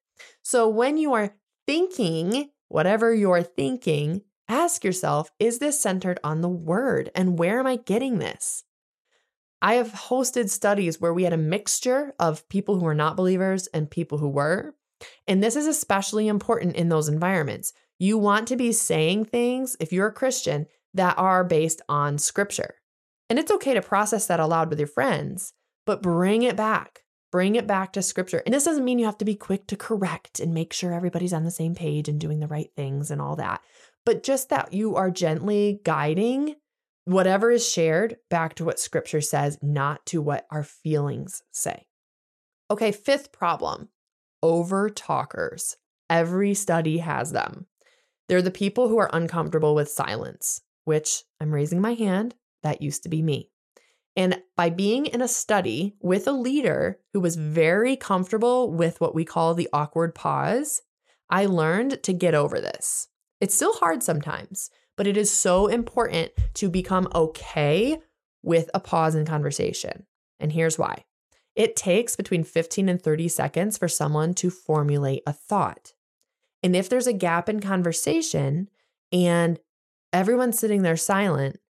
So 0.43 0.69
when 0.69 0.97
you 0.97 1.13
are 1.13 1.33
thinking, 1.65 2.51
whatever 2.67 3.11
you're 3.11 3.41
thinking, 3.41 4.21
ask 4.47 4.83
yourself, 4.83 5.31
is 5.39 5.57
this 5.57 5.81
centered 5.81 6.19
on 6.23 6.41
the 6.41 6.49
word? 6.49 7.09
And 7.15 7.39
where 7.39 7.59
am 7.59 7.65
I 7.65 7.77
getting 7.77 8.19
this? 8.19 8.63
I 9.63 9.73
have 9.75 9.89
hosted 9.89 10.51
studies 10.51 11.01
where 11.01 11.13
we 11.13 11.23
had 11.23 11.33
a 11.33 11.37
mixture 11.37 12.13
of 12.19 12.47
people 12.49 12.79
who 12.79 12.85
are 12.85 12.93
not 12.93 13.17
believers 13.17 13.65
and 13.73 13.89
people 13.89 14.19
who 14.19 14.29
were. 14.29 14.75
And 15.27 15.43
this 15.43 15.55
is 15.55 15.65
especially 15.65 16.27
important 16.27 16.75
in 16.75 16.89
those 16.89 17.07
environments. 17.09 17.73
You 17.97 18.19
want 18.19 18.47
to 18.49 18.55
be 18.55 18.71
saying 18.73 19.25
things, 19.25 19.75
if 19.79 19.91
you're 19.91 20.07
a 20.09 20.13
Christian, 20.13 20.67
that 20.93 21.17
are 21.17 21.43
based 21.43 21.81
on 21.89 22.19
scripture. 22.19 22.75
And 23.27 23.39
it's 23.39 23.51
okay 23.53 23.73
to 23.73 23.81
process 23.81 24.27
that 24.27 24.39
aloud 24.39 24.69
with 24.69 24.79
your 24.79 24.87
friends, 24.87 25.53
but 25.89 26.03
bring 26.03 26.43
it 26.43 26.55
back. 26.55 26.99
Bring 27.31 27.55
it 27.55 27.65
back 27.65 27.93
to 27.93 28.03
scripture. 28.03 28.43
And 28.45 28.53
this 28.53 28.65
doesn't 28.65 28.85
mean 28.85 28.99
you 28.99 29.07
have 29.07 29.17
to 29.17 29.25
be 29.25 29.33
quick 29.33 29.65
to 29.69 29.75
correct 29.75 30.39
and 30.39 30.53
make 30.53 30.71
sure 30.71 30.93
everybody's 30.93 31.33
on 31.33 31.45
the 31.45 31.49
same 31.49 31.73
page 31.73 32.07
and 32.07 32.19
doing 32.19 32.39
the 32.39 32.45
right 32.47 32.69
things 32.75 33.09
and 33.09 33.19
all 33.19 33.35
that. 33.37 33.61
But 34.05 34.21
just 34.21 34.49
that 34.49 34.71
you 34.71 34.95
are 34.95 35.09
gently 35.09 35.81
guiding 35.83 36.53
whatever 37.05 37.49
is 37.49 37.67
shared 37.67 38.17
back 38.29 38.53
to 38.55 38.63
what 38.65 38.79
scripture 38.79 39.19
says, 39.19 39.57
not 39.63 40.05
to 40.05 40.21
what 40.21 40.45
our 40.51 40.61
feelings 40.61 41.41
say. 41.51 41.87
Okay, 42.69 42.91
fifth 42.91 43.31
problem 43.31 43.89
over 44.43 44.91
talkers. 44.91 45.75
Every 46.07 46.53
study 46.53 46.99
has 46.99 47.31
them. 47.31 47.65
They're 48.27 48.43
the 48.43 48.51
people 48.51 48.89
who 48.89 48.99
are 48.99 49.09
uncomfortable 49.11 49.73
with 49.73 49.89
silence, 49.89 50.61
which 50.85 51.23
I'm 51.41 51.51
raising 51.51 51.81
my 51.81 51.95
hand. 51.95 52.35
That 52.61 52.83
used 52.83 53.01
to 53.03 53.09
be 53.09 53.23
me. 53.23 53.49
And 54.19 54.41
by 54.57 54.69
being 54.69 55.05
in 55.05 55.21
a 55.21 55.29
study 55.29 55.95
with 56.01 56.27
a 56.27 56.33
leader 56.33 56.99
who 57.13 57.21
was 57.21 57.37
very 57.37 57.95
comfortable 57.95 58.69
with 58.69 58.99
what 58.99 59.15
we 59.15 59.23
call 59.23 59.53
the 59.53 59.69
awkward 59.71 60.13
pause, 60.13 60.81
I 61.29 61.45
learned 61.45 62.03
to 62.03 62.11
get 62.11 62.35
over 62.35 62.59
this. 62.59 63.07
It's 63.39 63.55
still 63.55 63.71
hard 63.75 64.03
sometimes, 64.03 64.71
but 64.97 65.07
it 65.07 65.15
is 65.15 65.31
so 65.31 65.67
important 65.67 66.33
to 66.55 66.69
become 66.69 67.07
okay 67.15 67.97
with 68.43 68.69
a 68.73 68.81
pause 68.81 69.15
in 69.15 69.25
conversation. 69.25 70.05
And 70.37 70.51
here's 70.51 70.77
why 70.77 71.05
it 71.55 71.77
takes 71.77 72.17
between 72.17 72.43
15 72.43 72.89
and 72.89 73.01
30 73.01 73.29
seconds 73.29 73.77
for 73.77 73.87
someone 73.87 74.33
to 74.33 74.49
formulate 74.49 75.23
a 75.25 75.31
thought. 75.31 75.93
And 76.61 76.75
if 76.75 76.89
there's 76.89 77.07
a 77.07 77.13
gap 77.13 77.47
in 77.47 77.61
conversation 77.61 78.67
and 79.13 79.61
everyone's 80.11 80.59
sitting 80.59 80.81
there 80.81 80.97
silent, 80.97 81.61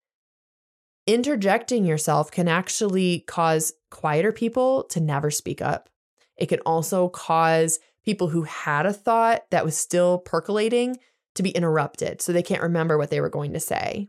interjecting 1.14 1.86
yourself 1.86 2.30
can 2.30 2.48
actually 2.48 3.22
cause 3.22 3.74
quieter 3.90 4.32
people 4.32 4.84
to 4.84 5.00
never 5.00 5.32
speak 5.32 5.60
up. 5.62 5.90
It 6.38 6.46
can 6.48 6.60
also 6.68 7.10
cause 7.10 7.80
people 8.06 8.28
who 8.28 8.44
had 8.44 8.86
a 8.86 8.94
thought 8.94 9.44
that 9.50 9.66
was 9.66 9.76
still 9.76 10.20
percolating 10.20 10.98
to 11.36 11.42
be 11.44 11.50
interrupted 11.50 12.22
so 12.22 12.32
they 12.32 12.44
can't 12.44 12.62
remember 12.62 12.96
what 12.98 13.10
they 13.10 13.22
were 13.22 13.30
going 13.30 13.54
to 13.54 13.60
say. 13.60 14.08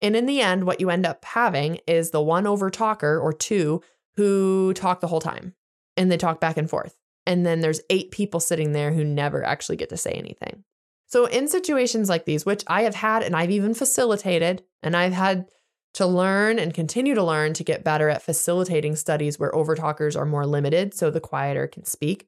And 0.00 0.16
in 0.16 0.24
the 0.26 0.40
end, 0.40 0.64
what 0.64 0.80
you 0.80 0.88
end 0.90 1.04
up 1.04 1.22
having 1.24 1.80
is 1.86 2.10
the 2.10 2.22
one 2.22 2.46
over 2.46 2.70
talker 2.70 3.18
or 3.20 3.32
two 3.34 3.82
who 4.16 4.72
talk 4.74 5.00
the 5.00 5.06
whole 5.06 5.20
time 5.20 5.54
and 5.98 6.10
they 6.10 6.16
talk 6.16 6.40
back 6.40 6.56
and 6.56 6.70
forth. 6.70 6.96
And 7.26 7.44
then 7.44 7.60
there's 7.60 7.80
eight 7.90 8.10
people 8.10 8.40
sitting 8.40 8.72
there 8.72 8.90
who 8.92 9.04
never 9.04 9.44
actually 9.44 9.76
get 9.76 9.90
to 9.90 9.96
say 9.98 10.12
anything. 10.12 10.64
So, 11.08 11.26
in 11.26 11.48
situations 11.48 12.08
like 12.08 12.24
these, 12.24 12.46
which 12.46 12.64
I 12.66 12.82
have 12.82 12.94
had 12.94 13.22
and 13.22 13.34
I've 13.36 13.50
even 13.50 13.72
facilitated, 13.74 14.62
and 14.82 14.94
I've 14.96 15.12
had 15.14 15.48
to 15.94 16.06
learn 16.06 16.58
and 16.58 16.74
continue 16.74 17.14
to 17.14 17.22
learn 17.24 17.54
to 17.54 17.64
get 17.64 17.84
better 17.84 18.08
at 18.08 18.22
facilitating 18.22 18.96
studies 18.96 19.38
where 19.38 19.52
overtalkers 19.52 20.16
are 20.18 20.26
more 20.26 20.46
limited 20.46 20.94
so 20.94 21.10
the 21.10 21.20
quieter 21.20 21.66
can 21.66 21.84
speak. 21.84 22.26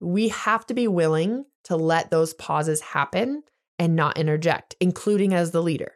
We 0.00 0.28
have 0.28 0.66
to 0.66 0.74
be 0.74 0.86
willing 0.88 1.44
to 1.64 1.76
let 1.76 2.10
those 2.10 2.34
pauses 2.34 2.80
happen 2.80 3.42
and 3.78 3.96
not 3.96 4.18
interject, 4.18 4.74
including 4.80 5.34
as 5.34 5.50
the 5.50 5.62
leader. 5.62 5.92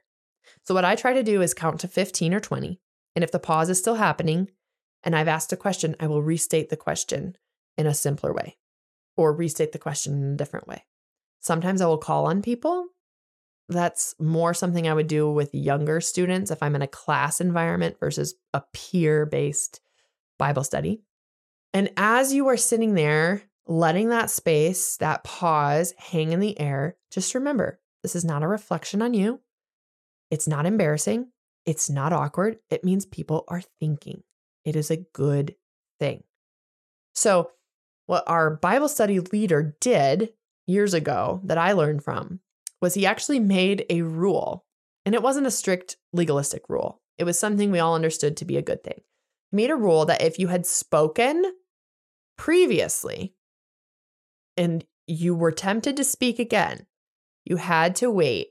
So, 0.64 0.74
what 0.74 0.84
I 0.84 0.94
try 0.96 1.12
to 1.12 1.22
do 1.22 1.42
is 1.42 1.54
count 1.54 1.80
to 1.80 1.88
15 1.88 2.34
or 2.34 2.40
20. 2.40 2.80
And 3.14 3.24
if 3.24 3.30
the 3.32 3.38
pause 3.38 3.68
is 3.70 3.78
still 3.78 3.96
happening 3.96 4.48
and 5.02 5.14
I've 5.16 5.28
asked 5.28 5.52
a 5.52 5.56
question, 5.56 5.94
I 6.00 6.06
will 6.06 6.22
restate 6.22 6.70
the 6.70 6.76
question 6.76 7.36
in 7.76 7.86
a 7.86 7.94
simpler 7.94 8.32
way 8.32 8.56
or 9.16 9.32
restate 9.32 9.72
the 9.72 9.78
question 9.78 10.22
in 10.22 10.32
a 10.34 10.36
different 10.36 10.68
way. 10.68 10.84
Sometimes 11.40 11.80
I 11.80 11.86
will 11.86 11.98
call 11.98 12.26
on 12.26 12.42
people 12.42 12.86
that's 13.68 14.14
more 14.18 14.54
something 14.54 14.88
I 14.88 14.94
would 14.94 15.06
do 15.08 15.30
with 15.30 15.54
younger 15.54 16.00
students 16.00 16.50
if 16.50 16.62
I'm 16.62 16.74
in 16.74 16.82
a 16.82 16.86
class 16.88 17.40
environment 17.40 17.96
versus 18.00 18.34
a 18.54 18.62
peer 18.72 19.26
based 19.26 19.80
Bible 20.38 20.64
study. 20.64 21.02
And 21.74 21.90
as 21.96 22.32
you 22.32 22.48
are 22.48 22.56
sitting 22.56 22.94
there, 22.94 23.42
letting 23.66 24.08
that 24.08 24.30
space, 24.30 24.96
that 24.98 25.22
pause 25.22 25.92
hang 25.98 26.32
in 26.32 26.40
the 26.40 26.58
air, 26.58 26.96
just 27.10 27.34
remember 27.34 27.78
this 28.02 28.16
is 28.16 28.24
not 28.24 28.42
a 28.42 28.48
reflection 28.48 29.02
on 29.02 29.12
you. 29.12 29.40
It's 30.30 30.48
not 30.48 30.64
embarrassing. 30.66 31.28
It's 31.66 31.90
not 31.90 32.12
awkward. 32.14 32.58
It 32.70 32.84
means 32.84 33.04
people 33.04 33.44
are 33.48 33.60
thinking. 33.80 34.22
It 34.64 34.76
is 34.76 34.90
a 34.90 35.04
good 35.12 35.56
thing. 35.98 36.22
So, 37.14 37.50
what 38.06 38.24
our 38.26 38.48
Bible 38.56 38.88
study 38.88 39.20
leader 39.20 39.76
did 39.82 40.30
years 40.66 40.94
ago 40.94 41.42
that 41.44 41.58
I 41.58 41.72
learned 41.72 42.02
from 42.02 42.40
was 42.80 42.94
he 42.94 43.06
actually 43.06 43.40
made 43.40 43.84
a 43.90 44.02
rule. 44.02 44.64
And 45.04 45.14
it 45.14 45.22
wasn't 45.22 45.46
a 45.46 45.50
strict 45.50 45.96
legalistic 46.12 46.62
rule, 46.68 47.00
it 47.16 47.24
was 47.24 47.38
something 47.38 47.70
we 47.70 47.78
all 47.78 47.94
understood 47.94 48.36
to 48.36 48.44
be 48.44 48.56
a 48.56 48.62
good 48.62 48.84
thing. 48.84 49.00
He 49.50 49.56
made 49.56 49.70
a 49.70 49.76
rule 49.76 50.04
that 50.06 50.22
if 50.22 50.38
you 50.38 50.48
had 50.48 50.66
spoken 50.66 51.42
previously 52.36 53.34
and 54.56 54.84
you 55.06 55.34
were 55.34 55.52
tempted 55.52 55.96
to 55.96 56.04
speak 56.04 56.38
again, 56.38 56.86
you 57.44 57.56
had 57.56 57.96
to 57.96 58.10
wait 58.10 58.48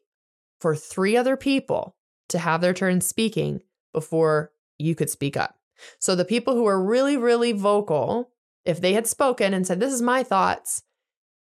for 0.59 0.75
three 0.75 1.15
other 1.15 1.37
people 1.37 1.95
to 2.29 2.39
have 2.39 2.61
their 2.61 2.73
turn 2.73 2.99
speaking 3.01 3.61
before 3.93 4.51
you 4.79 4.95
could 4.95 5.09
speak 5.09 5.37
up. 5.37 5.55
So 5.99 6.15
the 6.15 6.25
people 6.25 6.55
who 6.55 6.63
were 6.63 6.83
really, 6.83 7.15
really 7.15 7.51
vocal, 7.51 8.31
if 8.65 8.81
they 8.81 8.93
had 8.93 9.05
spoken 9.05 9.53
and 9.53 9.67
said, 9.67 9.79
This 9.79 9.93
is 9.93 10.01
my 10.01 10.23
thoughts, 10.23 10.81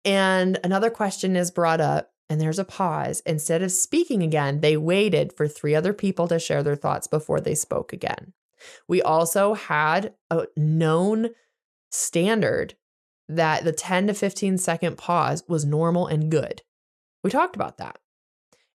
and 0.06 0.58
another 0.64 0.90
question 0.90 1.36
is 1.36 1.52
brought 1.52 1.82
up, 1.82 2.11
and 2.32 2.40
there's 2.40 2.58
a 2.60 2.64
pause. 2.64 3.22
Instead 3.26 3.62
of 3.62 3.74
speaking 3.74 4.24
again, 4.24 4.62
they 4.62 4.78
waited 4.78 5.34
for 5.34 5.50
three 5.50 5.76
other 5.76 5.92
people 5.92 6.30
to 6.30 6.40
share 6.40 6.64
their 6.64 6.78
thoughts 6.78 7.06
before 7.06 7.42
they 7.42 7.54
spoke 7.54 7.92
again. 7.92 8.32
We 8.88 9.02
also 9.02 9.54
had 9.54 10.14
a 10.30 10.46
known 10.56 11.32
standard 11.92 12.78
that 13.28 13.66
the 13.66 13.74
10 13.74 14.08
to 14.08 14.14
15 14.14 14.58
second 14.60 14.98
pause 14.98 15.44
was 15.50 15.66
normal 15.66 16.08
and 16.08 16.32
good. 16.32 16.62
We 17.22 17.30
talked 17.30 17.58
about 17.58 17.80
that. 17.80 17.98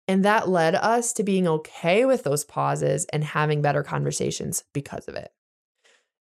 And 0.07 0.23
that 0.23 0.51
led 0.51 0.75
us 0.75 1.15
to 1.15 1.23
being 1.25 1.49
okay 1.49 2.05
with 2.05 2.25
those 2.25 2.45
pauses 2.45 3.07
and 3.11 3.25
having 3.25 3.63
better 3.63 3.83
conversations 3.83 4.65
because 4.75 5.09
of 5.09 5.15
it. 5.15 5.31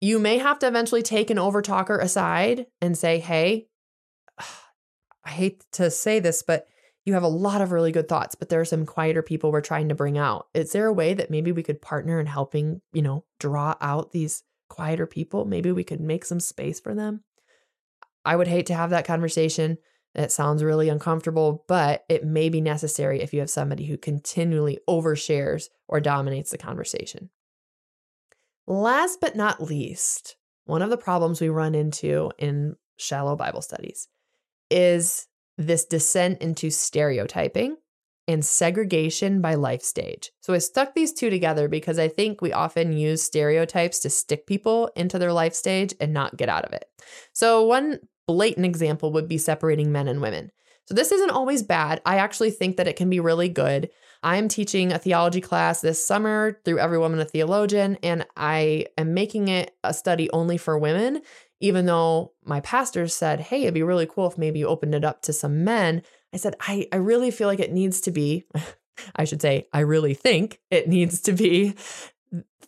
You 0.02 0.18
may 0.18 0.40
have 0.40 0.58
to 0.60 0.68
eventually 0.68 1.04
take 1.04 1.30
an 1.30 1.38
overtalker 1.38 2.02
aside 2.02 2.66
and 2.82 2.98
say, 2.98 3.20
hey, 3.20 3.68
I 5.24 5.30
hate 5.30 5.64
to 5.74 5.92
say 5.92 6.20
this, 6.20 6.42
but 6.42 6.66
you 7.06 7.14
have 7.14 7.24
a 7.24 7.28
lot 7.28 7.62
of 7.62 7.72
really 7.72 7.92
good 7.92 8.08
thoughts, 8.08 8.36
but 8.36 8.50
there 8.50 8.62
are 8.62 8.66
some 8.66 8.86
quieter 8.86 9.22
people 9.24 9.52
we're 9.52 9.62
trying 9.62 9.90
to 9.90 9.96
bring 9.96 10.18
out. 10.18 10.48
Is 10.54 10.72
there 10.72 10.86
a 10.88 10.94
way 10.94 11.14
that 11.14 11.32
maybe 11.32 11.52
we 11.52 11.64
could 11.64 11.82
partner 11.82 12.20
in 12.20 12.28
helping, 12.28 12.82
you 12.94 13.02
know, 13.02 13.26
draw 13.40 13.76
out 13.82 14.12
these 14.12 14.44
quieter 14.70 15.08
people? 15.08 15.46
Maybe 15.46 15.72
we 15.72 15.84
could 15.84 16.00
make 16.00 16.26
some 16.26 16.40
space 16.40 16.80
for 16.80 16.94
them. 16.94 17.24
I 18.24 18.36
would 18.36 18.48
hate 18.48 18.68
to 18.68 18.76
have 18.76 18.92
that 18.92 19.06
conversation. 19.08 19.78
it 20.14 20.32
sounds 20.32 20.62
really 20.64 20.90
uncomfortable, 20.90 21.64
but 21.70 22.04
it 22.10 22.24
may 22.26 22.50
be 22.50 22.60
necessary 22.62 23.22
if 23.22 23.34
you 23.34 23.40
have 23.40 23.50
somebody 23.50 23.86
who 23.86 23.98
continually 23.98 24.78
overshares 24.88 25.70
or 25.88 26.02
dominates 26.02 26.52
the 26.52 26.58
conversation. 26.58 27.30
Last 28.68 29.22
but 29.22 29.36
not 29.38 29.64
least, 29.64 30.36
one 30.66 30.82
of 30.82 30.90
the 30.90 30.98
problems 30.98 31.40
we 31.42 31.48
run 31.50 31.74
into 31.74 32.30
in 32.38 32.76
shallow 32.98 33.38
Bible 33.38 33.62
studies 33.62 34.08
is 34.70 35.28
this 35.58 35.86
descent 35.86 36.42
into 36.42 36.70
stereotyping 36.70 37.78
and 38.28 38.46
segregation 38.46 39.42
by 39.42 39.56
life 39.56 39.82
stage. 39.82 40.32
So 40.42 40.54
I 40.54 40.60
stuck 40.60 40.94
these 40.94 41.12
two 41.12 41.30
together 41.30 41.68
because 41.68 42.00
I 42.00 42.08
think 42.08 42.40
we 42.42 42.54
often 42.54 42.94
use 42.94 43.24
stereotypes 43.24 44.00
to 44.00 44.10
stick 44.10 44.46
people 44.46 44.90
into 44.96 45.18
their 45.20 45.34
life 45.34 45.54
stage 45.54 45.94
and 46.00 46.14
not 46.14 46.38
get 46.38 46.48
out 46.48 46.66
of 46.66 46.72
it. 46.74 46.86
So 47.34 47.66
one 47.66 48.00
blatant 48.28 48.66
example 48.66 49.12
would 49.14 49.28
be 49.28 49.38
separating 49.40 49.92
men 49.92 50.08
and 50.08 50.22
women. 50.22 50.52
So 50.88 50.94
this 50.96 51.12
isn't 51.12 51.30
always 51.32 51.64
bad. 51.64 52.02
I 52.06 52.18
actually 52.18 52.52
think 52.52 52.78
that 52.78 52.88
it 52.88 52.96
can 52.96 53.10
be 53.10 53.20
really 53.20 53.50
good. 53.50 53.90
I'm 54.24 54.48
teaching 54.48 54.92
a 54.92 55.00
theology 55.00 55.42
class 55.42 55.82
this 55.82 56.04
summer 56.06 56.60
through 56.64 56.80
Every 56.80 57.00
Woman 57.00 57.20
a 57.20 57.26
Theologian, 57.26 57.98
and 58.04 58.26
I 58.38 58.86
am 58.98 59.14
making 59.14 59.48
it 59.48 59.74
a 59.84 59.94
study 59.94 60.30
only 60.32 60.58
for 60.58 60.78
women 60.78 61.22
even 61.62 61.86
though 61.86 62.34
my 62.44 62.60
pastor 62.62 63.08
said, 63.08 63.40
Hey, 63.40 63.62
it'd 63.62 63.74
be 63.74 63.84
really 63.84 64.08
cool 64.08 64.28
if 64.28 64.38
maybe 64.38 64.60
you 64.60 64.68
opened 64.68 64.96
it 64.96 65.06
up 65.06 65.22
to 65.22 65.32
some 65.34 65.64
men, 65.64 66.02
I 66.34 66.38
said, 66.38 66.56
I, 66.62 66.88
I 66.92 66.96
really 66.98 67.30
feel 67.32 67.48
like 67.48 67.60
it 67.60 67.72
needs 67.74 68.02
to 68.02 68.12
be, 68.12 68.46
I 69.16 69.24
should 69.26 69.42
say, 69.42 69.68
I 69.74 69.80
really 69.82 70.14
think 70.14 70.60
it 70.72 70.88
needs 70.90 71.22
to 71.24 71.32
be 71.34 71.76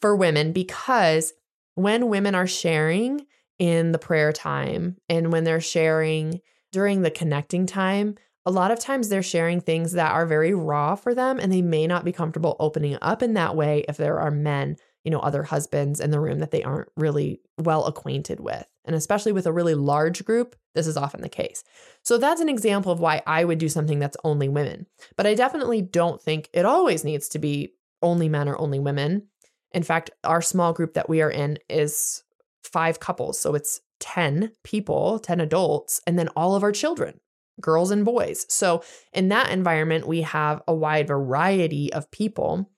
for 0.02 0.16
women 0.16 0.52
because 0.54 1.34
when 1.76 2.08
women 2.10 2.36
are 2.36 2.46
sharing 2.48 3.26
in 3.60 3.92
the 3.94 4.00
prayer 4.00 4.32
time 4.34 4.98
and 5.10 5.32
when 5.32 5.44
they're 5.46 5.62
sharing 5.62 6.40
during 6.74 7.02
the 7.04 7.12
connecting 7.12 7.66
time, 7.66 8.16
a 8.46 8.52
lot 8.52 8.72
of 8.72 8.80
times 8.80 9.08
they're 9.10 9.24
sharing 9.24 9.62
things 9.62 9.94
that 9.94 10.12
are 10.12 10.26
very 10.26 10.54
raw 10.54 10.96
for 10.96 11.16
them 11.16 11.40
and 11.40 11.52
they 11.52 11.62
may 11.62 11.88
not 11.88 12.04
be 12.06 12.12
comfortable 12.12 12.56
opening 12.60 12.98
up 13.02 13.24
in 13.24 13.34
that 13.36 13.56
way 13.56 13.86
if 13.88 13.96
there 13.98 14.20
are 14.20 14.32
men, 14.32 14.76
you 15.06 15.10
know, 15.12 15.20
other 15.20 15.44
husbands 15.44 16.00
in 16.02 16.12
the 16.12 16.20
room 16.20 16.40
that 16.40 16.52
they 16.52 16.62
aren't 16.64 16.90
really 16.98 17.40
well 17.58 17.86
acquainted 17.86 18.40
with. 18.42 18.66
And 18.86 18.96
especially 18.96 19.32
with 19.32 19.46
a 19.48 19.52
really 19.52 19.76
large 19.76 20.26
group, 20.26 20.56
this 20.76 20.88
is 20.88 20.98
often 20.98 21.22
the 21.22 21.30
case. 21.30 21.64
So 22.04 22.18
that's 22.18 22.42
an 22.42 22.50
example 22.50 22.92
of 22.92 23.00
why 23.00 23.22
I 23.26 23.44
would 23.46 23.58
do 23.58 23.70
something 23.70 24.00
that's 24.00 24.18
only 24.24 24.50
women. 24.50 24.88
But 25.16 25.26
I 25.26 25.36
definitely 25.36 25.82
don't 25.82 26.22
think 26.22 26.50
it 26.54 26.66
always 26.66 27.04
needs 27.04 27.30
to 27.30 27.40
be 27.40 27.74
only 28.02 28.28
men 28.28 28.50
or 28.50 28.60
only 28.60 28.80
women. 28.80 29.28
In 29.72 29.84
fact, 29.84 30.10
our 30.24 30.42
small 30.42 30.74
group 30.74 30.94
that 30.94 31.10
we 31.10 31.22
are 31.22 31.32
in 31.32 31.60
is 31.70 32.24
five 32.64 33.00
couples. 33.00 33.40
So 33.40 33.56
it's 33.56 33.82
10 34.02 34.52
people, 34.64 35.20
10 35.20 35.40
adults, 35.40 36.02
and 36.06 36.20
then 36.20 36.28
all 36.30 36.56
of 36.56 36.64
our 36.64 36.74
children, 36.74 37.20
girls 37.62 37.90
and 37.90 38.04
boys. 38.04 38.46
So 38.50 38.84
in 39.14 39.30
that 39.30 39.50
environment, 39.52 40.08
we 40.08 40.22
have 40.24 40.62
a 40.68 40.76
wide 40.76 41.08
variety 41.08 41.92
of 41.94 42.12
people. 42.12 42.70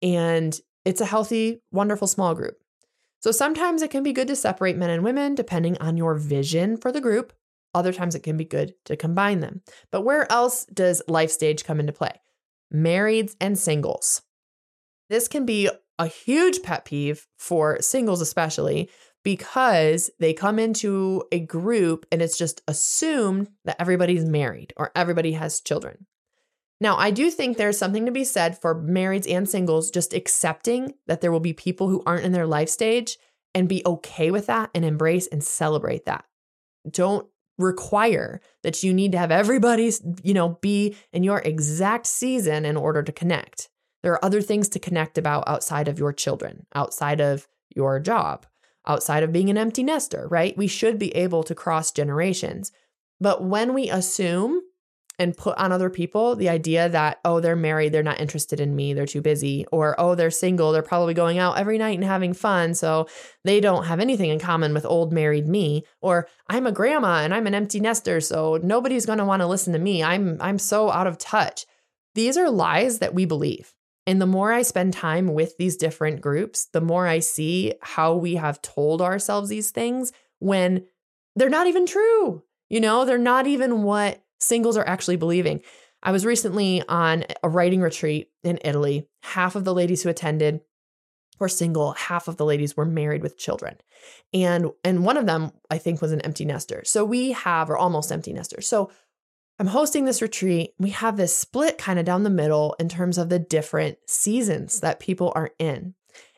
And 0.00 0.58
it's 0.86 1.02
a 1.02 1.06
healthy, 1.06 1.60
wonderful 1.70 2.06
small 2.06 2.34
group. 2.34 2.56
So 3.22 3.32
sometimes 3.32 3.82
it 3.82 3.90
can 3.90 4.02
be 4.02 4.12
good 4.14 4.28
to 4.28 4.36
separate 4.36 4.76
men 4.76 4.90
and 4.90 5.04
women 5.04 5.34
depending 5.34 5.76
on 5.78 5.96
your 5.96 6.14
vision 6.14 6.76
for 6.76 6.90
the 6.90 7.00
group. 7.00 7.32
Other 7.74 7.92
times 7.92 8.14
it 8.14 8.22
can 8.22 8.36
be 8.36 8.44
good 8.46 8.74
to 8.86 8.96
combine 8.96 9.40
them. 9.40 9.62
But 9.92 10.02
where 10.02 10.30
else 10.32 10.64
does 10.66 11.02
life 11.06 11.30
stage 11.30 11.64
come 11.64 11.78
into 11.80 11.92
play? 11.92 12.12
Marrieds 12.74 13.36
and 13.40 13.58
singles. 13.58 14.22
This 15.10 15.28
can 15.28 15.44
be 15.44 15.68
a 15.98 16.06
huge 16.06 16.62
pet 16.62 16.84
peeve 16.86 17.26
for 17.38 17.76
singles, 17.82 18.22
especially 18.22 18.90
because 19.22 20.10
they 20.18 20.32
come 20.32 20.58
into 20.58 21.22
a 21.30 21.40
group 21.40 22.06
and 22.10 22.22
it's 22.22 22.38
just 22.38 22.62
assumed 22.66 23.50
that 23.66 23.76
everybody's 23.78 24.24
married 24.24 24.72
or 24.78 24.90
everybody 24.96 25.32
has 25.32 25.60
children. 25.60 26.06
Now, 26.80 26.96
I 26.96 27.10
do 27.10 27.30
think 27.30 27.56
there's 27.56 27.76
something 27.76 28.06
to 28.06 28.12
be 28.12 28.24
said 28.24 28.58
for 28.58 28.74
marrieds 28.74 29.30
and 29.30 29.48
singles 29.48 29.90
just 29.90 30.14
accepting 30.14 30.94
that 31.06 31.20
there 31.20 31.30
will 31.30 31.40
be 31.40 31.52
people 31.52 31.88
who 31.88 32.02
aren't 32.06 32.24
in 32.24 32.32
their 32.32 32.46
life 32.46 32.70
stage 32.70 33.18
and 33.54 33.68
be 33.68 33.82
okay 33.84 34.30
with 34.30 34.46
that 34.46 34.70
and 34.74 34.84
embrace 34.84 35.26
and 35.26 35.44
celebrate 35.44 36.06
that. 36.06 36.24
Don't 36.88 37.26
require 37.58 38.40
that 38.62 38.82
you 38.82 38.94
need 38.94 39.12
to 39.12 39.18
have 39.18 39.30
everybody's, 39.30 40.00
you 40.22 40.32
know, 40.32 40.58
be 40.62 40.96
in 41.12 41.22
your 41.22 41.40
exact 41.40 42.06
season 42.06 42.64
in 42.64 42.76
order 42.78 43.02
to 43.02 43.12
connect. 43.12 43.68
There 44.02 44.12
are 44.12 44.24
other 44.24 44.40
things 44.40 44.70
to 44.70 44.78
connect 44.78 45.18
about 45.18 45.44
outside 45.46 45.86
of 45.88 45.98
your 45.98 46.14
children, 46.14 46.64
outside 46.74 47.20
of 47.20 47.46
your 47.76 48.00
job, 48.00 48.46
outside 48.86 49.22
of 49.22 49.32
being 49.32 49.50
an 49.50 49.58
empty 49.58 49.82
nester, 49.82 50.26
right? 50.30 50.56
We 50.56 50.68
should 50.68 50.98
be 50.98 51.14
able 51.14 51.42
to 51.44 51.54
cross 51.54 51.90
generations. 51.90 52.72
But 53.20 53.44
when 53.44 53.74
we 53.74 53.90
assume 53.90 54.62
and 55.20 55.36
put 55.36 55.56
on 55.58 55.70
other 55.70 55.90
people 55.90 56.34
the 56.34 56.48
idea 56.48 56.88
that, 56.88 57.20
oh, 57.26 57.40
they're 57.40 57.54
married, 57.54 57.92
they're 57.92 58.02
not 58.02 58.20
interested 58.22 58.58
in 58.58 58.74
me, 58.74 58.94
they're 58.94 59.04
too 59.04 59.20
busy, 59.20 59.66
or 59.70 59.94
oh, 60.00 60.14
they're 60.14 60.30
single, 60.30 60.72
they're 60.72 60.80
probably 60.82 61.12
going 61.12 61.38
out 61.38 61.58
every 61.58 61.76
night 61.76 61.98
and 61.98 62.04
having 62.06 62.32
fun, 62.32 62.72
so 62.72 63.06
they 63.44 63.60
don't 63.60 63.84
have 63.84 64.00
anything 64.00 64.30
in 64.30 64.38
common 64.38 64.72
with 64.72 64.86
old 64.86 65.12
married 65.12 65.46
me, 65.46 65.84
or 66.00 66.26
I'm 66.48 66.66
a 66.66 66.72
grandma 66.72 67.16
and 67.22 67.34
I'm 67.34 67.46
an 67.46 67.54
empty 67.54 67.80
nester, 67.80 68.22
so 68.22 68.58
nobody's 68.62 69.04
going 69.04 69.18
to 69.18 69.26
want 69.26 69.40
to 69.42 69.46
listen 69.46 69.74
to 69.74 69.78
me. 69.78 70.02
I'm 70.02 70.38
I'm 70.40 70.58
so 70.58 70.90
out 70.90 71.06
of 71.06 71.18
touch. 71.18 71.66
These 72.14 72.38
are 72.38 72.48
lies 72.50 73.00
that 73.00 73.12
we 73.14 73.26
believe. 73.26 73.74
And 74.06 74.22
the 74.22 74.26
more 74.26 74.50
I 74.54 74.62
spend 74.62 74.94
time 74.94 75.34
with 75.34 75.58
these 75.58 75.76
different 75.76 76.22
groups, 76.22 76.64
the 76.72 76.80
more 76.80 77.06
I 77.06 77.18
see 77.18 77.74
how 77.82 78.14
we 78.14 78.36
have 78.36 78.62
told 78.62 79.02
ourselves 79.02 79.50
these 79.50 79.70
things 79.70 80.12
when 80.38 80.86
they're 81.36 81.50
not 81.50 81.66
even 81.66 81.84
true. 81.84 82.42
You 82.70 82.80
know, 82.80 83.04
they're 83.04 83.18
not 83.18 83.46
even 83.46 83.82
what 83.82 84.22
singles 84.40 84.76
are 84.76 84.86
actually 84.88 85.16
believing. 85.16 85.60
I 86.02 86.12
was 86.12 86.26
recently 86.26 86.82
on 86.88 87.24
a 87.42 87.48
writing 87.48 87.80
retreat 87.82 88.30
in 88.42 88.58
Italy. 88.64 89.06
Half 89.22 89.54
of 89.54 89.64
the 89.64 89.74
ladies 89.74 90.02
who 90.02 90.08
attended 90.08 90.60
were 91.38 91.48
single, 91.48 91.92
half 91.92 92.26
of 92.28 92.36
the 92.36 92.44
ladies 92.44 92.76
were 92.76 92.84
married 92.84 93.22
with 93.22 93.38
children. 93.38 93.76
And 94.34 94.70
and 94.84 95.04
one 95.04 95.16
of 95.16 95.26
them 95.26 95.52
I 95.70 95.78
think 95.78 96.00
was 96.02 96.12
an 96.12 96.20
empty 96.22 96.44
nester. 96.44 96.82
So 96.84 97.04
we 97.04 97.32
have 97.32 97.70
or 97.70 97.76
almost 97.76 98.10
empty 98.10 98.32
nester. 98.32 98.60
So 98.62 98.90
I'm 99.58 99.66
hosting 99.66 100.06
this 100.06 100.22
retreat. 100.22 100.72
We 100.78 100.90
have 100.90 101.18
this 101.18 101.36
split 101.36 101.76
kind 101.76 101.98
of 101.98 102.06
down 102.06 102.22
the 102.22 102.30
middle 102.30 102.74
in 102.80 102.88
terms 102.88 103.18
of 103.18 103.28
the 103.28 103.38
different 103.38 103.98
seasons 104.06 104.80
that 104.80 105.00
people 105.00 105.32
are 105.34 105.50
in. 105.58 105.94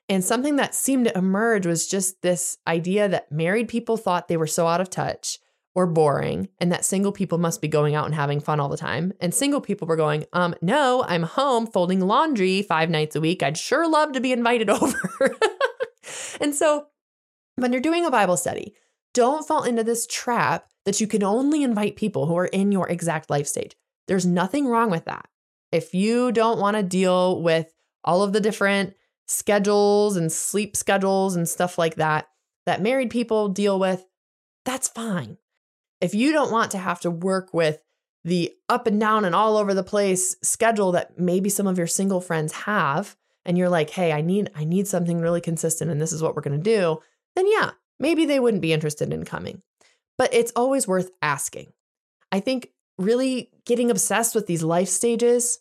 And 0.09 0.25
something 0.25 0.57
that 0.57 0.75
seemed 0.75 1.05
to 1.07 1.17
emerge 1.17 1.65
was 1.65 1.87
just 1.87 2.21
this 2.23 2.59
idea 2.67 3.09
that 3.09 3.31
married 3.31 3.69
people 3.69 3.97
thought 3.97 4.27
they 4.27 4.37
were 4.37 4.49
so 4.49 4.67
out 4.67 4.81
of 4.81 4.91
touch 4.91 5.39
or 5.75 5.87
boring 5.87 6.49
and 6.59 6.71
that 6.73 6.85
single 6.85 7.13
people 7.13 7.39
must 7.39 7.61
be 7.61 7.69
going 7.69 7.95
out 7.95 8.05
and 8.07 8.15
having 8.15 8.41
fun 8.41 8.61
all 8.61 8.69
the 8.69 8.77
time. 8.77 9.13
And 9.21 9.35
single 9.35 9.61
people 9.61 9.89
were 9.89 9.97
going, 9.97 10.25
um, 10.33 10.55
no, 10.61 11.05
I'm 11.09 11.23
home 11.23 11.67
folding 11.67 12.01
laundry 12.01 12.63
five 12.63 12.91
nights 12.91 13.17
a 13.17 13.21
week. 13.21 13.43
I'd 13.43 13.57
sure 13.57 13.89
love 13.89 14.13
to 14.13 14.21
be 14.21 14.33
invited 14.33 14.69
over. 14.71 14.97
and 16.41 16.55
so 16.55 16.87
when 17.57 17.73
you're 17.73 17.81
doing 17.83 18.05
a 18.05 18.11
Bible 18.11 18.37
study, 18.37 18.75
don't 19.15 19.47
fall 19.47 19.65
into 19.65 19.85
this 19.85 20.07
trap 20.07 20.69
that 20.85 21.01
you 21.01 21.07
can 21.07 21.23
only 21.23 21.63
invite 21.63 21.97
people 21.97 22.27
who 22.27 22.37
are 22.37 22.47
in 22.47 22.73
your 22.73 22.89
exact 22.89 23.31
life 23.31 23.47
stage. 23.47 23.77
There's 24.09 24.27
nothing 24.27 24.67
wrong 24.67 24.91
with 24.91 25.05
that. 25.05 25.27
If 25.71 25.95
you 25.95 26.33
don't 26.33 26.59
want 26.59 26.77
to 26.77 26.83
deal 26.83 27.43
with 27.43 27.73
all 28.05 28.23
of 28.23 28.33
the 28.33 28.41
different 28.41 28.95
schedules 29.29 30.17
and 30.17 30.31
sleep 30.31 30.77
schedules 30.77 31.37
and 31.37 31.49
stuff 31.49 31.79
like 31.79 31.95
that 31.95 32.27
that 32.67 32.83
married 32.83 33.11
people 33.11 33.49
deal 33.49 33.79
with, 33.79 34.05
that's 34.67 34.89
fine 34.89 35.37
if 36.03 36.15
you 36.15 36.33
don't 36.33 36.51
want 36.51 36.73
to 36.73 36.79
have 36.79 37.01
to 37.01 37.11
work 37.11 37.55
with 37.55 37.79
the 38.25 38.53
up 38.69 38.87
and 38.87 39.01
down 39.01 39.25
and 39.25 39.35
all 39.35 39.57
over 39.57 39.73
the 39.73 39.83
place 39.85 40.37
schedule 40.43 40.93
that 40.93 41.19
maybe 41.19 41.49
some 41.49 41.67
of 41.67 41.79
your 41.79 41.87
single 41.87 42.21
friends 42.21 42.53
have 42.53 43.17
and 43.47 43.57
you're 43.57 43.69
like 43.71 43.89
hey 43.91 44.13
i 44.13 44.21
need 44.21 44.51
i 44.55 44.65
need 44.65 44.87
something 44.87 45.21
really 45.21 45.41
consistent 45.41 45.91
and 45.91 46.01
this 46.01 46.13
is 46.13 46.23
what 46.23 46.37
we're 46.37 46.43
going 46.43 46.57
to 46.61 46.63
do 46.63 46.99
then 47.37 47.47
yeah 47.51 47.71
maybe 47.99 48.27
they 48.27 48.39
wouldn't 48.41 48.61
be 48.63 48.73
interested 48.73 49.11
in 49.15 49.25
coming 49.25 49.63
but 50.19 50.33
it's 50.35 50.53
always 50.55 50.87
worth 50.87 51.11
asking 51.23 51.73
i 52.31 52.39
think 52.39 52.69
really 52.99 53.51
getting 53.65 53.91
obsessed 53.91 54.35
with 54.35 54.47
these 54.47 54.63
life 54.63 54.89
stages 54.89 55.59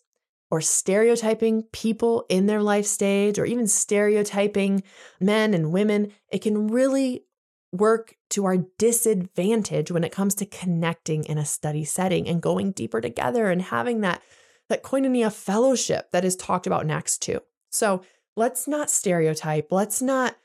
or 0.50 0.60
stereotyping 0.60 1.62
people 1.72 2.26
in 2.28 2.46
their 2.46 2.60
life 2.62 2.84
stage 2.84 3.38
or 3.38 3.44
even 3.46 3.66
stereotyping 3.66 4.82
men 5.20 5.54
and 5.54 5.72
women 5.72 6.12
it 6.30 6.38
can 6.40 6.68
really 6.68 7.24
work 7.72 8.14
to 8.30 8.44
our 8.44 8.58
disadvantage 8.78 9.90
when 9.90 10.04
it 10.04 10.12
comes 10.12 10.34
to 10.36 10.46
connecting 10.46 11.24
in 11.24 11.38
a 11.38 11.44
study 11.44 11.84
setting 11.84 12.28
and 12.28 12.42
going 12.42 12.70
deeper 12.70 13.00
together 13.00 13.50
and 13.50 13.62
having 13.62 14.02
that 14.02 14.22
that 14.68 14.82
koinonia 14.82 15.32
fellowship 15.32 16.10
that 16.12 16.24
is 16.24 16.36
talked 16.36 16.66
about 16.66 16.88
Acts 16.90 17.18
2. 17.18 17.40
So 17.70 18.02
let's 18.36 18.68
not 18.68 18.88
stereotype. 18.90 19.68
Let's 19.72 20.00
not 20.00 20.36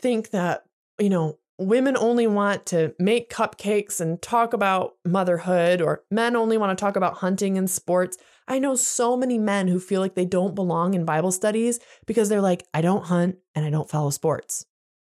think 0.00 0.30
that, 0.30 0.64
you 0.98 1.10
know, 1.10 1.38
women 1.58 1.96
only 1.96 2.26
want 2.26 2.66
to 2.66 2.94
make 2.98 3.30
cupcakes 3.30 4.00
and 4.00 4.20
talk 4.20 4.52
about 4.52 4.94
motherhood 5.04 5.80
or 5.82 6.02
men 6.10 6.34
only 6.34 6.56
want 6.58 6.76
to 6.76 6.82
talk 6.82 6.96
about 6.96 7.18
hunting 7.18 7.56
and 7.58 7.68
sports. 7.70 8.16
I 8.48 8.58
know 8.58 8.74
so 8.76 9.16
many 9.16 9.38
men 9.38 9.68
who 9.68 9.78
feel 9.78 10.00
like 10.00 10.14
they 10.14 10.24
don't 10.24 10.54
belong 10.54 10.94
in 10.94 11.04
Bible 11.04 11.30
studies 11.30 11.78
because 12.06 12.28
they're 12.28 12.40
like, 12.40 12.66
I 12.74 12.80
don't 12.80 13.04
hunt 13.04 13.36
and 13.54 13.64
I 13.64 13.70
don't 13.70 13.88
follow 13.90 14.10
sports. 14.10 14.64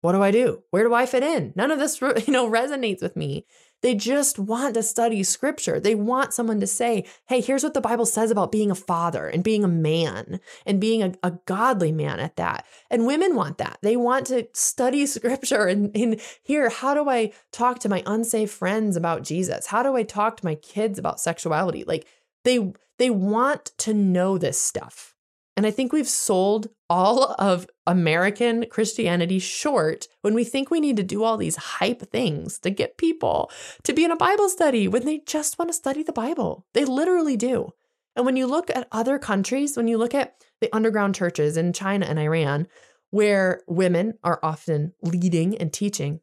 What 0.02 0.12
do 0.12 0.22
I 0.22 0.32
do? 0.32 0.64
Where 0.70 0.84
do 0.84 0.94
I 0.94 1.06
fit 1.08 1.24
in? 1.24 1.54
None 1.56 1.72
of 1.72 1.80
this, 1.80 2.00
you 2.02 2.12
know, 2.34 2.50
resonates 2.50 3.02
with 3.02 3.16
me. 3.16 3.46
They 3.84 3.94
just 3.94 4.40
want 4.40 4.74
to 4.74 4.82
study 4.82 5.22
scripture. 5.24 5.80
They 5.80 5.94
want 5.94 6.34
someone 6.34 6.60
to 6.62 6.68
say, 6.68 7.06
hey, 7.28 7.42
here's 7.42 7.64
what 7.64 7.76
the 7.76 7.82
Bible 7.82 8.08
says 8.08 8.32
about 8.32 8.52
being 8.52 8.72
a 8.72 8.76
father 8.76 9.28
and 9.28 9.44
being 9.44 9.64
a 9.64 9.68
man 9.68 10.40
and 10.66 10.82
being 10.82 11.04
a, 11.04 11.14
a 11.22 11.32
godly 11.46 11.92
man 11.92 12.20
at 12.20 12.38
that. 12.38 12.66
And 12.90 13.06
women 13.06 13.36
want 13.36 13.60
that. 13.60 13.78
They 13.84 13.96
want 13.96 14.28
to 14.28 14.48
study 14.54 15.06
scripture 15.06 15.66
and, 15.66 15.96
and 15.96 16.20
hear 16.44 16.70
how 16.70 16.94
do 16.96 17.08
I 17.10 17.32
talk 17.52 17.80
to 17.80 17.90
my 17.90 18.02
unsafe 18.08 18.50
friends 18.52 18.96
about 18.96 19.24
Jesus? 19.24 19.68
How 19.68 19.84
do 19.84 19.96
I 19.96 20.04
talk 20.04 20.38
to 20.38 20.46
my 20.46 20.56
kids 20.56 20.98
about 20.98 21.20
sexuality? 21.20 21.84
Like 21.84 22.08
they 22.44 22.74
they 22.98 23.12
want 23.12 23.66
to 23.78 23.94
know 23.94 24.40
this 24.40 24.60
stuff. 24.60 25.14
And 25.56 25.68
I 25.68 25.72
think 25.72 25.94
we've 25.94 26.08
sold 26.10 26.68
all 26.90 27.36
of 27.38 27.68
American 27.88 28.65
Christianity 28.69 29.39
short 29.39 30.08
when 30.21 30.34
we 30.34 30.43
think 30.43 30.69
we 30.69 30.82
need 30.82 30.97
to 30.97 31.04
do 31.04 31.23
all 31.23 31.38
these 31.38 31.56
hype 31.56 32.12
things 32.12 32.60
to 32.60 32.69
get 32.69 32.97
people 32.97 33.50
to 33.84 33.93
be 33.93 34.04
in 34.04 34.12
a 34.12 34.17
Bible 34.17 34.50
study 34.50 34.88
when 34.89 35.06
they 35.06 35.19
just 35.19 35.58
want 35.58 35.69
to 35.69 35.73
study 35.73 36.04
the 36.04 36.12
Bible. 36.13 36.65
They 36.73 36.84
literally 36.86 37.38
do. 37.38 37.71
And 38.15 38.26
when 38.26 38.36
you 38.36 38.45
look 38.45 38.69
at 38.71 38.88
other 38.91 39.17
countries, 39.17 39.78
when 39.78 39.88
you 39.88 39.97
look 39.97 40.13
at 40.13 40.36
the 40.60 40.73
underground 40.76 41.15
churches 41.15 41.56
in 41.56 41.71
China 41.71 42.06
and 42.06 42.19
Iran, 42.19 42.67
where 43.10 43.62
women 43.69 44.15
are 44.23 44.39
often 44.43 44.91
leading 45.02 45.58
and 45.58 45.71
teaching, 45.71 46.19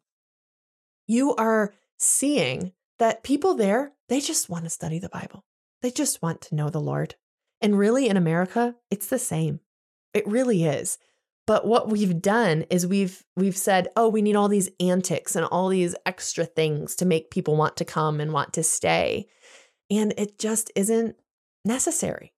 you 1.06 1.34
are 1.36 1.72
seeing 1.98 2.72
that 2.98 3.22
people 3.24 3.54
there, 3.54 3.92
they 4.10 4.20
just 4.20 4.50
want 4.50 4.64
to 4.64 4.70
study 4.70 4.98
the 4.98 5.08
Bible. 5.08 5.44
They 5.82 5.90
just 5.90 6.20
want 6.20 6.42
to 6.42 6.54
know 6.54 6.68
the 6.68 6.80
Lord. 6.80 7.14
And 7.62 7.78
really, 7.78 8.06
in 8.08 8.18
America, 8.18 8.74
it's 8.90 9.06
the 9.06 9.18
same. 9.18 9.60
It 10.12 10.26
really 10.26 10.64
is. 10.64 10.98
But 11.46 11.66
what 11.66 11.88
we've 11.88 12.20
done 12.22 12.62
is 12.70 12.86
we've 12.86 13.24
we've 13.36 13.56
said, 13.56 13.88
"Oh, 13.96 14.08
we 14.08 14.22
need 14.22 14.36
all 14.36 14.48
these 14.48 14.70
antics 14.80 15.36
and 15.36 15.44
all 15.44 15.68
these 15.68 15.94
extra 16.06 16.44
things 16.44 16.96
to 16.96 17.04
make 17.06 17.30
people 17.30 17.56
want 17.56 17.76
to 17.78 17.84
come 17.84 18.20
and 18.20 18.32
want 18.32 18.52
to 18.54 18.62
stay." 18.62 19.26
And 19.90 20.14
it 20.16 20.38
just 20.38 20.70
isn't 20.74 21.16
necessary. 21.64 22.32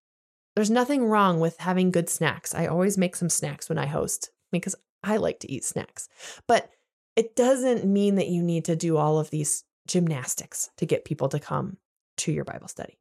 There's 0.57 0.71
nothing 0.71 1.05
wrong 1.07 1.39
with 1.39 1.59
having 1.59 1.91
good 1.93 2.09
snacks. 2.09 2.53
I 2.55 2.67
always 2.67 2.99
make 2.99 3.15
some 3.15 3.31
snacks 3.31 3.69
when 3.69 3.79
I 3.79 3.87
host 3.87 4.31
because 4.51 4.75
I 5.05 5.19
like 5.19 5.39
to 5.41 5.53
eat 5.53 5.65
snacks. 5.65 6.09
But 6.49 6.71
it 7.15 7.37
doesn't 7.37 7.85
mean 7.85 8.17
that 8.17 8.29
you 8.29 8.43
need 8.43 8.65
to 8.67 8.77
do 8.77 8.97
all 8.97 9.19
of 9.19 9.31
these 9.31 9.65
gymnastics 9.87 10.71
to 10.79 10.87
get 10.87 11.05
people 11.05 11.29
to 11.29 11.39
come 11.39 11.77
to 12.19 12.33
your 12.33 12.45
Bible 12.45 12.69
study. 12.69 12.99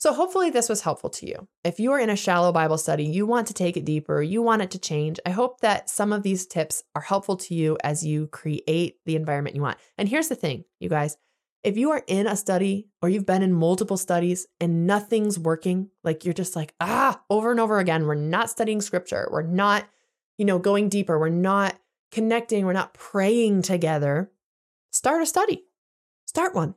So, 0.00 0.12
hopefully, 0.14 0.50
this 0.50 0.68
was 0.68 0.82
helpful 0.82 1.10
to 1.10 1.26
you. 1.26 1.48
If 1.64 1.80
you 1.80 1.90
are 1.90 1.98
in 1.98 2.08
a 2.10 2.14
shallow 2.14 2.52
Bible 2.52 2.78
study, 2.78 3.02
you 3.04 3.26
want 3.26 3.48
to 3.48 3.54
take 3.54 3.76
it 3.76 3.84
deeper, 3.84 4.22
you 4.22 4.40
want 4.42 4.62
it 4.62 4.70
to 4.70 4.78
change, 4.78 5.18
I 5.26 5.30
hope 5.30 5.60
that 5.60 5.90
some 5.90 6.12
of 6.12 6.22
these 6.22 6.46
tips 6.46 6.84
are 6.94 7.02
helpful 7.02 7.36
to 7.36 7.54
you 7.54 7.76
as 7.82 8.06
you 8.06 8.28
create 8.28 8.98
the 9.06 9.16
environment 9.16 9.56
you 9.56 9.62
want. 9.62 9.78
And 9.98 10.08
here's 10.08 10.28
the 10.28 10.36
thing, 10.36 10.64
you 10.80 10.88
guys 10.88 11.16
if 11.64 11.76
you 11.76 11.90
are 11.90 12.04
in 12.06 12.28
a 12.28 12.36
study 12.36 12.86
or 13.02 13.08
you've 13.08 13.26
been 13.26 13.42
in 13.42 13.52
multiple 13.52 13.96
studies 13.96 14.46
and 14.60 14.86
nothing's 14.86 15.36
working, 15.36 15.90
like 16.04 16.24
you're 16.24 16.32
just 16.32 16.54
like, 16.54 16.72
ah, 16.80 17.20
over 17.30 17.50
and 17.50 17.58
over 17.58 17.80
again, 17.80 18.06
we're 18.06 18.14
not 18.14 18.48
studying 18.48 18.80
scripture, 18.80 19.28
we're 19.32 19.42
not, 19.42 19.84
you 20.38 20.44
know, 20.44 20.60
going 20.60 20.88
deeper, 20.88 21.18
we're 21.18 21.28
not 21.28 21.76
connecting, 22.12 22.64
we're 22.64 22.72
not 22.72 22.94
praying 22.94 23.60
together, 23.62 24.30
start 24.92 25.20
a 25.20 25.26
study, 25.26 25.64
start 26.26 26.54
one 26.54 26.76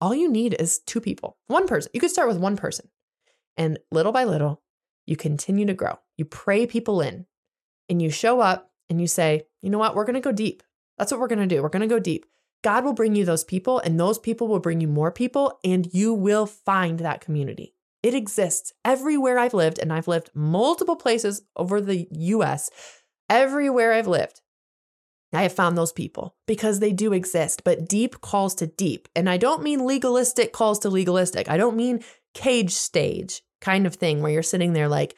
all 0.00 0.14
you 0.14 0.28
need 0.30 0.56
is 0.58 0.78
two 0.80 1.00
people, 1.00 1.36
one 1.46 1.66
person. 1.66 1.90
You 1.92 2.00
could 2.00 2.10
start 2.10 2.28
with 2.28 2.38
one 2.38 2.56
person. 2.56 2.88
And 3.56 3.78
little 3.90 4.12
by 4.12 4.24
little, 4.24 4.62
you 5.06 5.16
continue 5.16 5.66
to 5.66 5.74
grow. 5.74 5.98
You 6.16 6.24
pray 6.24 6.66
people 6.66 7.00
in 7.00 7.26
and 7.88 8.00
you 8.00 8.10
show 8.10 8.40
up 8.40 8.70
and 8.88 9.00
you 9.00 9.06
say, 9.06 9.42
you 9.60 9.70
know 9.70 9.78
what? 9.78 9.94
We're 9.94 10.04
going 10.04 10.14
to 10.14 10.20
go 10.20 10.32
deep. 10.32 10.62
That's 10.96 11.10
what 11.12 11.20
we're 11.20 11.26
going 11.26 11.40
to 11.40 11.46
do. 11.46 11.62
We're 11.62 11.68
going 11.68 11.86
to 11.88 11.94
go 11.94 11.98
deep. 11.98 12.24
God 12.62 12.84
will 12.84 12.92
bring 12.92 13.14
you 13.14 13.24
those 13.24 13.42
people, 13.42 13.78
and 13.80 13.98
those 13.98 14.18
people 14.18 14.46
will 14.46 14.58
bring 14.58 14.82
you 14.82 14.88
more 14.88 15.10
people, 15.10 15.58
and 15.64 15.88
you 15.94 16.12
will 16.12 16.44
find 16.44 16.98
that 16.98 17.22
community. 17.22 17.74
It 18.02 18.12
exists 18.12 18.74
everywhere 18.84 19.38
I've 19.38 19.54
lived, 19.54 19.78
and 19.78 19.90
I've 19.90 20.08
lived 20.08 20.28
multiple 20.34 20.96
places 20.96 21.40
over 21.56 21.80
the 21.80 22.06
US. 22.10 22.68
Everywhere 23.30 23.94
I've 23.94 24.06
lived, 24.08 24.42
I 25.32 25.42
have 25.42 25.52
found 25.52 25.76
those 25.76 25.92
people 25.92 26.34
because 26.46 26.80
they 26.80 26.92
do 26.92 27.12
exist, 27.12 27.62
but 27.64 27.88
deep 27.88 28.20
calls 28.20 28.54
to 28.56 28.66
deep. 28.66 29.08
And 29.14 29.30
I 29.30 29.36
don't 29.36 29.62
mean 29.62 29.84
legalistic 29.84 30.52
calls 30.52 30.80
to 30.80 30.90
legalistic. 30.90 31.48
I 31.48 31.56
don't 31.56 31.76
mean 31.76 32.02
cage 32.34 32.72
stage 32.72 33.42
kind 33.60 33.86
of 33.86 33.94
thing 33.94 34.20
where 34.22 34.32
you're 34.32 34.42
sitting 34.42 34.72
there 34.72 34.88
like, 34.88 35.16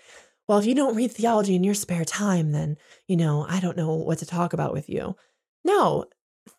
well, 0.49 0.59
if 0.59 0.67
you 0.67 0.75
don't 0.75 0.97
read 0.97 1.13
theology 1.13 1.55
in 1.55 1.65
your 1.65 1.75
spare 1.75 2.05
time, 2.05 2.53
then, 2.53 2.77
you 3.07 3.17
know, 3.17 3.47
I 3.49 3.61
don't 3.61 3.77
know 3.77 3.95
what 3.95 4.19
to 4.19 4.27
talk 4.27 4.53
about 4.53 4.73
with 4.73 4.89
you. 4.89 5.17
No, 5.65 6.05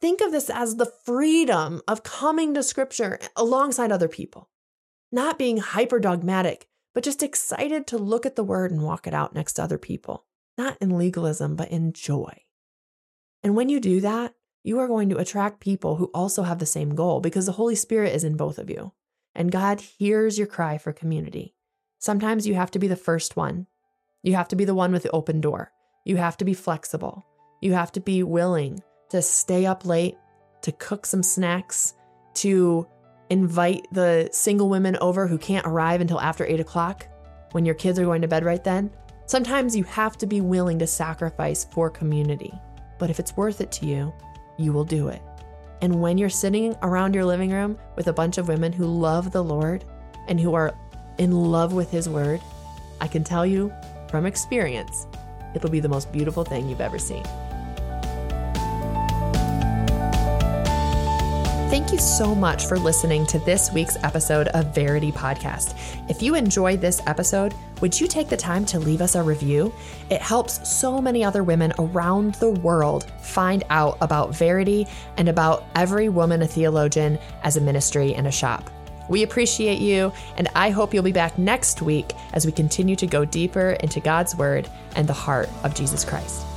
think 0.01 0.21
of 0.21 0.31
this 0.31 0.49
as 0.49 0.77
the 0.77 0.91
freedom 1.05 1.81
of 1.87 2.03
coming 2.03 2.53
to 2.53 2.63
scripture 2.63 3.19
alongside 3.35 3.91
other 3.91 4.07
people, 4.07 4.49
not 5.11 5.37
being 5.37 5.57
hyper 5.57 5.99
dogmatic, 5.99 6.67
but 6.95 7.03
just 7.03 7.21
excited 7.21 7.85
to 7.87 7.97
look 7.99 8.25
at 8.25 8.35
the 8.35 8.43
word 8.43 8.71
and 8.71 8.81
walk 8.81 9.05
it 9.05 9.13
out 9.13 9.35
next 9.35 9.53
to 9.53 9.63
other 9.63 9.77
people, 9.77 10.25
not 10.57 10.77
in 10.81 10.97
legalism, 10.97 11.55
but 11.55 11.69
in 11.69 11.91
joy. 11.93 12.42
And 13.43 13.55
when 13.55 13.69
you 13.69 13.79
do 13.79 14.01
that, 14.01 14.33
you 14.63 14.79
are 14.79 14.87
going 14.87 15.09
to 15.09 15.17
attract 15.17 15.59
people 15.59 15.97
who 15.97 16.05
also 16.13 16.43
have 16.43 16.59
the 16.59 16.65
same 16.65 16.95
goal 16.95 17.19
because 17.19 17.45
the 17.45 17.51
Holy 17.51 17.75
Spirit 17.75 18.15
is 18.15 18.23
in 18.23 18.37
both 18.37 18.57
of 18.57 18.69
you. 18.69 18.93
And 19.35 19.51
God 19.51 19.81
hears 19.81 20.37
your 20.37 20.47
cry 20.47 20.77
for 20.77 20.93
community. 20.93 21.53
Sometimes 21.99 22.47
you 22.47 22.55
have 22.55 22.71
to 22.71 22.79
be 22.79 22.87
the 22.87 22.95
first 22.95 23.35
one. 23.35 23.67
You 24.21 24.35
have 24.35 24.47
to 24.49 24.55
be 24.55 24.63
the 24.65 24.75
one 24.75 24.93
with 24.93 25.03
the 25.03 25.11
open 25.11 25.41
door. 25.41 25.71
You 26.05 26.17
have 26.17 26.37
to 26.37 26.45
be 26.45 26.53
flexible. 26.53 27.23
You 27.61 27.73
have 27.73 27.91
to 27.93 27.99
be 27.99 28.23
willing 28.23 28.81
to 29.09 29.21
stay 29.21 29.65
up 29.65 29.85
late, 29.85 30.15
to 30.61 30.71
cook 30.71 31.05
some 31.05 31.23
snacks, 31.23 31.93
to 32.35 32.87
invite 33.29 33.87
the 33.91 34.29
single 34.31 34.69
women 34.69 34.97
over 35.01 35.27
who 35.27 35.37
can't 35.37 35.65
arrive 35.67 35.99
until 36.01 36.21
after 36.21 36.45
eight 36.45 36.59
o'clock 36.59 37.05
when 37.51 37.65
your 37.65 37.75
kids 37.75 37.99
are 37.99 38.05
going 38.05 38.21
to 38.21 38.27
bed 38.27 38.45
right 38.45 38.63
then. 38.63 38.91
Sometimes 39.25 39.75
you 39.75 39.83
have 39.85 40.17
to 40.19 40.25
be 40.27 40.41
willing 40.41 40.79
to 40.79 40.87
sacrifice 40.87 41.65
for 41.71 41.89
community. 41.89 42.53
But 42.99 43.09
if 43.09 43.19
it's 43.19 43.35
worth 43.35 43.61
it 43.61 43.71
to 43.73 43.85
you, 43.85 44.13
you 44.57 44.71
will 44.73 44.85
do 44.85 45.07
it. 45.07 45.21
And 45.81 46.01
when 46.01 46.17
you're 46.17 46.29
sitting 46.29 46.75
around 46.81 47.13
your 47.13 47.25
living 47.25 47.51
room 47.51 47.77
with 47.95 48.07
a 48.07 48.13
bunch 48.13 48.37
of 48.37 48.47
women 48.47 48.71
who 48.71 48.85
love 48.85 49.31
the 49.31 49.43
Lord 49.43 49.83
and 50.27 50.39
who 50.39 50.53
are 50.53 50.75
in 51.17 51.31
love 51.31 51.73
with 51.73 51.91
His 51.91 52.07
Word, 52.07 52.39
I 53.01 53.07
can 53.07 53.23
tell 53.23 53.45
you 53.45 53.73
from 54.09 54.25
experience, 54.25 55.07
it'll 55.55 55.69
be 55.69 55.79
the 55.79 55.89
most 55.89 56.11
beautiful 56.11 56.45
thing 56.45 56.69
you've 56.69 56.81
ever 56.81 56.99
seen. 56.99 57.23
Thank 61.69 61.91
you 61.91 61.97
so 61.97 62.35
much 62.35 62.67
for 62.67 62.77
listening 62.77 63.25
to 63.27 63.39
this 63.39 63.71
week's 63.71 63.97
episode 64.03 64.47
of 64.49 64.73
Verity 64.75 65.11
Podcast. 65.11 65.77
If 66.09 66.21
you 66.21 66.35
enjoyed 66.35 66.79
this 66.81 67.01
episode, 67.07 67.53
would 67.83 67.99
you 67.99 68.07
take 68.07 68.29
the 68.29 68.37
time 68.37 68.63
to 68.67 68.79
leave 68.79 69.01
us 69.01 69.15
a 69.15 69.21
review? 69.21 69.71
It 70.09 70.21
helps 70.21 70.65
so 70.67 71.01
many 71.01 71.21
other 71.21 71.43
women 71.43 71.73
around 71.77 72.35
the 72.35 72.51
world 72.51 73.11
find 73.21 73.65
out 73.69 73.97
about 73.99 74.33
Verity 74.33 74.87
and 75.17 75.27
about 75.27 75.65
Every 75.75 76.07
Woman 76.07 76.43
a 76.43 76.47
Theologian 76.47 77.19
as 77.43 77.57
a 77.57 77.61
ministry 77.61 78.15
and 78.15 78.25
a 78.27 78.31
shop. 78.31 78.69
We 79.09 79.23
appreciate 79.23 79.79
you, 79.79 80.13
and 80.37 80.47
I 80.55 80.69
hope 80.69 80.93
you'll 80.93 81.03
be 81.03 81.11
back 81.11 81.37
next 81.37 81.81
week 81.81 82.13
as 82.31 82.45
we 82.45 82.53
continue 82.53 82.95
to 82.95 83.05
go 83.05 83.25
deeper 83.25 83.71
into 83.81 83.99
God's 83.99 84.33
Word 84.33 84.69
and 84.95 85.05
the 85.05 85.11
heart 85.11 85.49
of 85.65 85.75
Jesus 85.75 86.05
Christ. 86.05 86.52